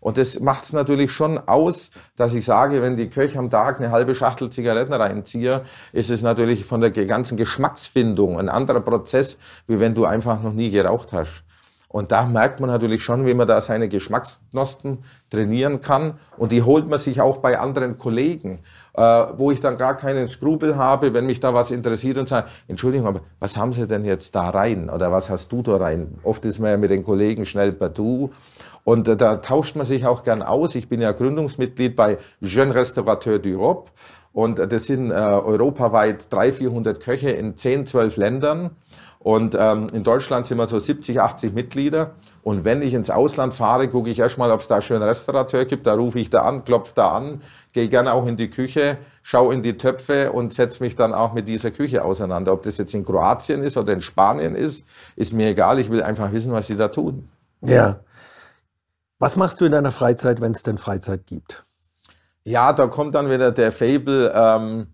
Und 0.00 0.16
das 0.16 0.40
macht 0.40 0.64
es 0.64 0.72
natürlich 0.72 1.12
schon 1.12 1.38
aus, 1.38 1.90
dass 2.16 2.34
ich 2.34 2.44
sage, 2.44 2.82
wenn 2.82 2.96
die 2.96 3.10
Köche 3.10 3.38
am 3.38 3.50
Tag 3.50 3.80
eine 3.80 3.90
halbe 3.90 4.14
Schachtel 4.14 4.50
Zigaretten 4.50 4.94
reinziehe, 4.94 5.62
ist 5.92 6.10
es 6.10 6.22
natürlich 6.22 6.64
von 6.64 6.80
der 6.80 6.90
ganzen 6.90 7.36
Geschmacksfindung 7.36 8.38
ein 8.38 8.48
anderer 8.48 8.80
Prozess, 8.80 9.36
wie 9.66 9.78
wenn 9.78 9.94
du 9.94 10.06
einfach 10.06 10.42
noch 10.42 10.52
nie 10.52 10.70
geraucht 10.70 11.12
hast. 11.12 11.44
Und 11.92 12.12
da 12.12 12.24
merkt 12.24 12.60
man 12.60 12.70
natürlich 12.70 13.02
schon, 13.02 13.26
wie 13.26 13.34
man 13.34 13.48
da 13.48 13.60
seine 13.60 13.88
Geschmacksknospen 13.88 14.98
trainieren 15.28 15.80
kann. 15.80 16.20
Und 16.36 16.52
die 16.52 16.62
holt 16.62 16.88
man 16.88 17.00
sich 17.00 17.20
auch 17.20 17.38
bei 17.38 17.58
anderen 17.58 17.98
Kollegen, 17.98 18.60
äh, 18.94 19.02
wo 19.02 19.50
ich 19.50 19.58
dann 19.58 19.76
gar 19.76 19.96
keinen 19.96 20.28
Skrupel 20.28 20.76
habe, 20.76 21.12
wenn 21.14 21.26
mich 21.26 21.40
da 21.40 21.52
was 21.52 21.72
interessiert 21.72 22.16
und 22.18 22.28
sage, 22.28 22.46
Entschuldigung, 22.68 23.08
aber 23.08 23.22
was 23.40 23.56
haben 23.56 23.72
Sie 23.72 23.88
denn 23.88 24.04
jetzt 24.04 24.36
da 24.36 24.50
rein? 24.50 24.88
Oder 24.88 25.10
was 25.10 25.30
hast 25.30 25.50
du 25.50 25.62
da 25.62 25.78
rein? 25.78 26.16
Oft 26.22 26.44
ist 26.44 26.60
man 26.60 26.70
ja 26.70 26.76
mit 26.76 26.90
den 26.90 27.02
Kollegen 27.02 27.44
schnell 27.44 27.72
per 27.72 27.88
Du. 27.88 28.30
Und 28.84 29.08
da 29.08 29.36
tauscht 29.36 29.76
man 29.76 29.86
sich 29.86 30.06
auch 30.06 30.22
gern 30.22 30.42
aus. 30.42 30.74
Ich 30.74 30.88
bin 30.88 31.00
ja 31.00 31.12
Gründungsmitglied 31.12 31.96
bei 31.96 32.18
Jeune 32.40 32.74
Restaurateur 32.74 33.38
d'Europe. 33.38 33.88
Und 34.32 34.58
das 34.58 34.86
sind 34.86 35.10
äh, 35.10 35.14
europaweit 35.14 36.32
300, 36.32 36.54
400 36.54 37.00
Köche 37.00 37.30
in 37.30 37.56
10, 37.56 37.86
12 37.86 38.16
Ländern. 38.16 38.70
Und 39.18 39.54
ähm, 39.58 39.88
in 39.92 40.02
Deutschland 40.02 40.46
sind 40.46 40.56
wir 40.56 40.66
so 40.66 40.78
70, 40.78 41.20
80 41.20 41.52
Mitglieder. 41.52 42.12
Und 42.42 42.64
wenn 42.64 42.80
ich 42.80 42.94
ins 42.94 43.10
Ausland 43.10 43.52
fahre, 43.52 43.88
gucke 43.88 44.08
ich 44.08 44.18
erstmal, 44.18 44.50
ob 44.50 44.60
es 44.60 44.68
da 44.68 44.80
schön 44.80 45.02
Restaurateur 45.02 45.66
gibt. 45.66 45.86
Da 45.86 45.92
rufe 45.92 46.18
ich 46.18 46.30
da 46.30 46.42
an, 46.42 46.64
klopfe 46.64 46.92
da 46.94 47.10
an, 47.10 47.42
gehe 47.74 47.88
gerne 47.88 48.14
auch 48.14 48.26
in 48.26 48.38
die 48.38 48.48
Küche, 48.48 48.96
schaue 49.22 49.52
in 49.52 49.62
die 49.62 49.76
Töpfe 49.76 50.32
und 50.32 50.54
setze 50.54 50.82
mich 50.82 50.96
dann 50.96 51.12
auch 51.12 51.34
mit 51.34 51.48
dieser 51.48 51.70
Küche 51.70 52.02
auseinander. 52.02 52.54
Ob 52.54 52.62
das 52.62 52.78
jetzt 52.78 52.94
in 52.94 53.04
Kroatien 53.04 53.62
ist 53.62 53.76
oder 53.76 53.92
in 53.92 54.00
Spanien 54.00 54.54
ist, 54.54 54.86
ist 55.16 55.34
mir 55.34 55.48
egal. 55.48 55.78
Ich 55.80 55.90
will 55.90 56.02
einfach 56.02 56.32
wissen, 56.32 56.52
was 56.52 56.68
sie 56.68 56.76
da 56.76 56.88
tun. 56.88 57.28
Ja. 57.60 58.00
Was 59.20 59.36
machst 59.36 59.60
du 59.60 59.66
in 59.66 59.72
deiner 59.72 59.90
Freizeit, 59.90 60.40
wenn 60.40 60.52
es 60.52 60.62
denn 60.62 60.78
Freizeit 60.78 61.26
gibt? 61.26 61.62
Ja, 62.42 62.72
da 62.72 62.86
kommt 62.86 63.14
dann 63.14 63.28
wieder 63.28 63.52
der 63.52 63.70
Fable, 63.70 64.32
ähm, 64.34 64.86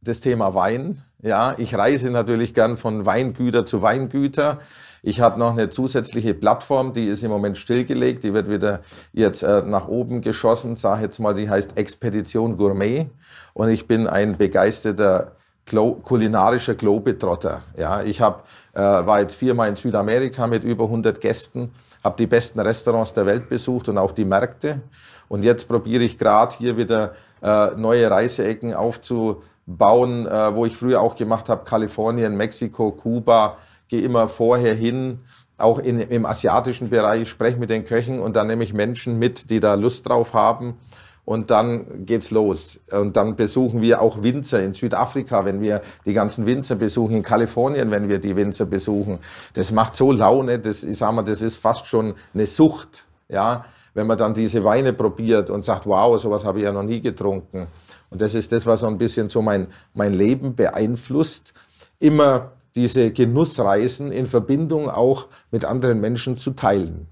das 0.00 0.20
Thema 0.20 0.54
Wein. 0.54 1.02
Ja, 1.20 1.54
ich 1.58 1.74
reise 1.74 2.10
natürlich 2.10 2.54
gern 2.54 2.78
von 2.78 3.04
Weingüter 3.04 3.66
zu 3.66 3.82
Weingüter. 3.82 4.60
Ich 5.02 5.20
habe 5.20 5.38
noch 5.38 5.52
eine 5.52 5.68
zusätzliche 5.68 6.32
Plattform, 6.32 6.94
die 6.94 7.08
ist 7.08 7.22
im 7.24 7.30
Moment 7.30 7.58
stillgelegt, 7.58 8.24
die 8.24 8.32
wird 8.32 8.48
wieder 8.48 8.80
jetzt 9.12 9.42
äh, 9.42 9.60
nach 9.60 9.86
oben 9.86 10.22
geschossen, 10.22 10.76
sage 10.76 11.02
jetzt 11.02 11.18
mal, 11.18 11.34
die 11.34 11.50
heißt 11.50 11.76
Expedition 11.76 12.56
Gourmet 12.56 13.10
und 13.52 13.68
ich 13.68 13.86
bin 13.86 14.06
ein 14.06 14.38
begeisterter 14.38 15.32
Glo 15.66 15.94
kulinarischer 15.94 16.74
Globetrotter. 16.74 17.62
Ja, 17.76 18.02
ich 18.02 18.22
hab, 18.22 18.46
äh, 18.72 18.80
war 18.80 19.20
jetzt 19.20 19.34
viermal 19.34 19.68
in 19.68 19.76
Südamerika 19.76 20.46
mit 20.46 20.64
über 20.64 20.84
100 20.84 21.20
Gästen, 21.20 21.72
habe 22.04 22.16
die 22.18 22.26
besten 22.26 22.60
Restaurants 22.60 23.14
der 23.14 23.24
Welt 23.24 23.48
besucht 23.48 23.88
und 23.88 23.96
auch 23.96 24.12
die 24.12 24.26
Märkte. 24.26 24.82
Und 25.28 25.44
jetzt 25.44 25.66
probiere 25.66 26.04
ich 26.04 26.18
gerade 26.18 26.54
hier 26.54 26.76
wieder 26.76 27.14
äh, 27.42 27.70
neue 27.76 28.10
Reiseecken 28.10 28.74
aufzu, 28.74 29.42
bauen, 29.66 30.26
äh, 30.26 30.54
wo 30.54 30.66
ich 30.66 30.76
früher 30.76 31.00
auch 31.00 31.16
gemacht 31.16 31.48
habe, 31.48 31.64
Kalifornien, 31.64 32.36
Mexiko, 32.36 32.92
Kuba, 32.92 33.56
gehe 33.88 34.02
immer 34.02 34.28
vorher 34.28 34.74
hin, 34.74 35.20
auch 35.56 35.78
in, 35.78 36.00
im 36.00 36.26
asiatischen 36.26 36.90
Bereich, 36.90 37.28
spreche 37.28 37.58
mit 37.58 37.70
den 37.70 37.84
Köchen 37.84 38.20
und 38.20 38.36
dann 38.36 38.48
nehme 38.48 38.64
ich 38.64 38.74
Menschen 38.74 39.18
mit, 39.18 39.50
die 39.50 39.60
da 39.60 39.74
Lust 39.74 40.06
drauf 40.08 40.34
haben. 40.34 40.78
Und 41.24 41.50
dann 41.50 42.04
geht's 42.04 42.30
los. 42.30 42.80
Und 42.90 43.16
dann 43.16 43.36
besuchen 43.36 43.80
wir 43.80 44.02
auch 44.02 44.22
Winzer 44.22 44.60
in 44.60 44.74
Südafrika, 44.74 45.44
wenn 45.44 45.60
wir 45.60 45.80
die 46.04 46.12
ganzen 46.12 46.44
Winzer 46.44 46.74
besuchen, 46.74 47.16
in 47.16 47.22
Kalifornien, 47.22 47.90
wenn 47.90 48.08
wir 48.08 48.18
die 48.18 48.36
Winzer 48.36 48.66
besuchen. 48.66 49.20
Das 49.54 49.72
macht 49.72 49.94
so 49.94 50.12
Laune, 50.12 50.58
das, 50.58 50.82
ich 50.82 50.96
sag 50.96 51.12
mal, 51.12 51.22
das 51.22 51.40
ist 51.40 51.56
fast 51.56 51.86
schon 51.86 52.14
eine 52.34 52.46
Sucht, 52.46 53.06
ja. 53.28 53.64
Wenn 53.96 54.08
man 54.08 54.18
dann 54.18 54.34
diese 54.34 54.64
Weine 54.64 54.92
probiert 54.92 55.50
und 55.50 55.64
sagt, 55.64 55.86
wow, 55.86 56.20
sowas 56.20 56.44
habe 56.44 56.58
ich 56.58 56.64
ja 56.64 56.72
noch 56.72 56.82
nie 56.82 57.00
getrunken. 57.00 57.68
Und 58.10 58.20
das 58.20 58.34
ist 58.34 58.50
das, 58.50 58.66
was 58.66 58.80
so 58.80 58.88
ein 58.88 58.98
bisschen 58.98 59.28
so 59.28 59.40
mein, 59.40 59.68
mein 59.94 60.12
Leben 60.14 60.56
beeinflusst. 60.56 61.54
Immer 62.00 62.50
diese 62.74 63.12
Genussreisen 63.12 64.10
in 64.10 64.26
Verbindung 64.26 64.90
auch 64.90 65.28
mit 65.52 65.64
anderen 65.64 66.00
Menschen 66.00 66.36
zu 66.36 66.50
teilen. 66.50 67.06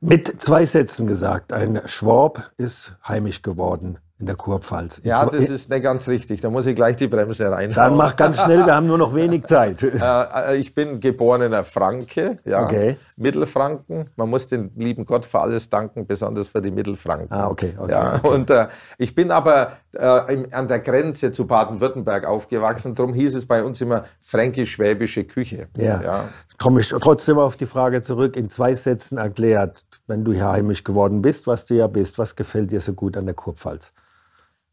Mit 0.00 0.42
zwei 0.42 0.66
Sätzen 0.66 1.06
gesagt, 1.06 1.52
ein 1.52 1.80
Schwab 1.86 2.50
ist 2.58 2.96
heimisch 3.06 3.42
geworden 3.42 3.98
in 4.18 4.26
der 4.26 4.34
Kurpfalz. 4.34 4.98
In 4.98 5.08
ja, 5.08 5.26
das 5.26 5.44
ist 5.44 5.68
nicht 5.68 5.82
ganz 5.82 6.08
richtig. 6.08 6.40
Da 6.40 6.48
muss 6.48 6.66
ich 6.66 6.74
gleich 6.74 6.96
die 6.96 7.06
Bremse 7.06 7.50
rein. 7.50 7.72
Dann 7.74 7.96
mach 7.96 8.16
ganz 8.16 8.40
schnell, 8.40 8.64
wir 8.64 8.74
haben 8.74 8.86
nur 8.86 8.96
noch 8.96 9.14
wenig 9.14 9.44
Zeit. 9.46 9.82
Äh, 9.82 10.56
ich 10.56 10.72
bin 10.72 11.00
geborener 11.00 11.64
Franke, 11.64 12.38
ja, 12.44 12.64
okay. 12.64 12.96
Mittelfranken. 13.16 14.10
Man 14.16 14.30
muss 14.30 14.48
den 14.48 14.70
lieben 14.76 15.04
Gott 15.04 15.26
für 15.26 15.40
alles 15.40 15.68
danken, 15.68 16.06
besonders 16.06 16.48
für 16.48 16.62
die 16.62 16.70
Mittelfranken. 16.70 17.30
Ah, 17.30 17.48
okay. 17.48 17.74
okay, 17.78 17.92
ja, 17.92 18.14
okay. 18.16 18.28
Und 18.28 18.50
äh, 18.50 18.68
ich 18.96 19.14
bin 19.14 19.30
aber 19.30 19.72
äh, 19.96 20.32
im, 20.32 20.46
an 20.52 20.68
der 20.68 20.80
Grenze 20.80 21.32
zu 21.32 21.46
Baden-Württemberg 21.46 22.26
aufgewachsen. 22.26 22.94
Darum 22.94 23.14
hieß 23.14 23.34
es 23.34 23.46
bei 23.46 23.64
uns 23.64 23.80
immer 23.80 24.04
fränkisch-schwäbische 24.20 25.24
Küche. 25.24 25.68
Ja. 25.76 26.02
ja. 26.02 26.28
Komme 26.58 26.80
ich 26.80 26.88
trotzdem 26.88 27.38
auf 27.38 27.56
die 27.56 27.66
Frage 27.66 28.02
zurück, 28.02 28.36
in 28.36 28.48
zwei 28.48 28.74
Sätzen 28.74 29.18
erklärt, 29.18 29.84
wenn 30.06 30.24
du 30.24 30.32
hier 30.32 30.50
heimisch 30.50 30.84
geworden 30.84 31.22
bist, 31.22 31.46
was 31.46 31.66
du 31.66 31.74
ja 31.74 31.86
bist, 31.86 32.18
was 32.18 32.36
gefällt 32.36 32.70
dir 32.70 32.80
so 32.80 32.92
gut 32.92 33.16
an 33.16 33.26
der 33.26 33.34
Kurpfalz? 33.34 33.92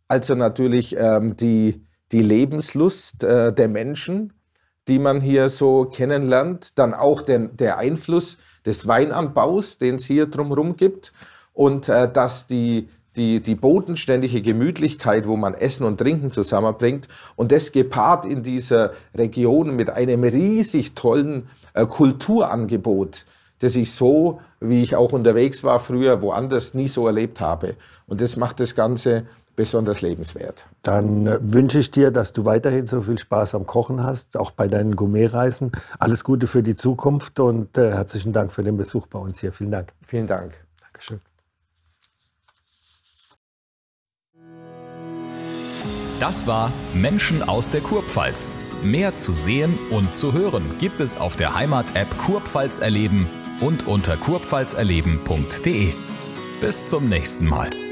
Also 0.08 0.36
natürlich 0.36 0.96
ähm, 0.98 1.36
die, 1.38 1.86
die 2.12 2.22
Lebenslust 2.22 3.24
äh, 3.24 3.52
der 3.54 3.68
Menschen, 3.68 4.34
die 4.88 5.00
man 5.00 5.22
hier 5.22 5.50
so 5.50 5.86
kennenlernt. 5.86 6.78
Dann 6.78 6.94
auch 6.94 7.22
den, 7.22 7.56
der 7.58 7.78
Einfluss 7.78 8.38
des 8.66 8.88
Weinanbaus, 8.88 9.78
den 9.78 9.96
es 9.96 10.06
hier 10.06 10.28
drumherum 10.28 10.76
gibt. 10.76 11.14
Und 11.54 11.90
äh, 11.90 12.12
dass 12.12 12.48
die, 12.48 12.90
die, 13.16 13.40
die 13.42 13.56
bodenständige 13.56 14.42
Gemütlichkeit, 14.42 15.28
wo 15.28 15.36
man 15.36 15.54
Essen 15.54 15.84
und 15.84 15.98
Trinken 16.00 16.32
zusammenbringt 16.32 17.08
und 17.36 17.52
das 17.52 17.72
gepaart 17.72 18.26
in 18.26 18.44
dieser 18.44 18.94
Region 19.16 19.76
mit 19.76 19.90
einem 19.90 20.24
riesig 20.24 20.96
tollen 20.96 21.50
äh, 21.74 21.86
Kulturangebot, 21.86 23.26
das 23.60 23.76
ich 23.76 23.92
so, 23.92 24.42
wie 24.60 24.82
ich 24.82 24.96
auch 24.96 25.14
unterwegs 25.14 25.64
war 25.64 25.80
früher, 25.80 26.22
woanders 26.22 26.74
nie 26.74 26.88
so 26.88 27.08
erlebt 27.08 27.40
habe. 27.40 27.76
Und 28.08 28.22
das 28.22 28.36
macht 28.36 28.60
das 28.60 28.76
Ganze 28.76 29.26
besonders 29.56 30.02
lebenswert. 30.02 30.66
Dann 30.82 31.28
äh, 31.28 31.38
wünsche 31.42 31.80
ich 31.80 31.92
dir, 31.92 32.12
dass 32.12 32.34
du 32.34 32.46
weiterhin 32.46 32.88
so 32.88 33.02
viel 33.02 33.18
Spaß 33.18 33.56
am 33.56 33.68
Kochen 33.68 34.04
hast, 34.04 34.38
auch 34.38 34.52
bei 34.52 34.68
deinen 34.68 34.96
Gourmetreisen. 34.96 35.72
Alles 36.00 36.24
Gute 36.24 36.48
für 36.48 36.64
die 36.64 36.76
Zukunft 36.76 37.40
und 37.40 37.78
äh, 37.78 37.92
herzlichen 37.92 38.34
Dank 38.34 38.52
für 38.52 38.64
den 38.64 38.78
Besuch 38.78 39.08
bei 39.08 39.20
uns 39.20 39.40
hier. 39.40 39.54
Vielen 39.54 39.72
Dank. 39.72 39.94
Vielen 40.06 40.28
Dank. 40.28 40.58
Das 46.24 46.48
war 46.48 46.72
Menschen 46.94 47.44
aus 47.44 47.70
der 47.70 47.82
Kurpfalz. 47.82 48.56
Mehr 48.82 49.14
zu 49.14 49.34
sehen 49.34 49.78
und 49.90 50.16
zu 50.16 50.32
hören 50.32 50.64
gibt 50.80 51.02
es 51.02 51.18
auf 51.18 51.36
der 51.36 51.54
Heimat-App 51.54 52.18
Kurpfalz 52.18 52.80
erleben 52.80 53.28
und 53.60 53.88
unter 53.88 54.16
kurpfalzerleben.de. 54.16 55.94
Bis 56.62 56.86
zum 56.86 57.10
nächsten 57.10 57.46
Mal. 57.46 57.83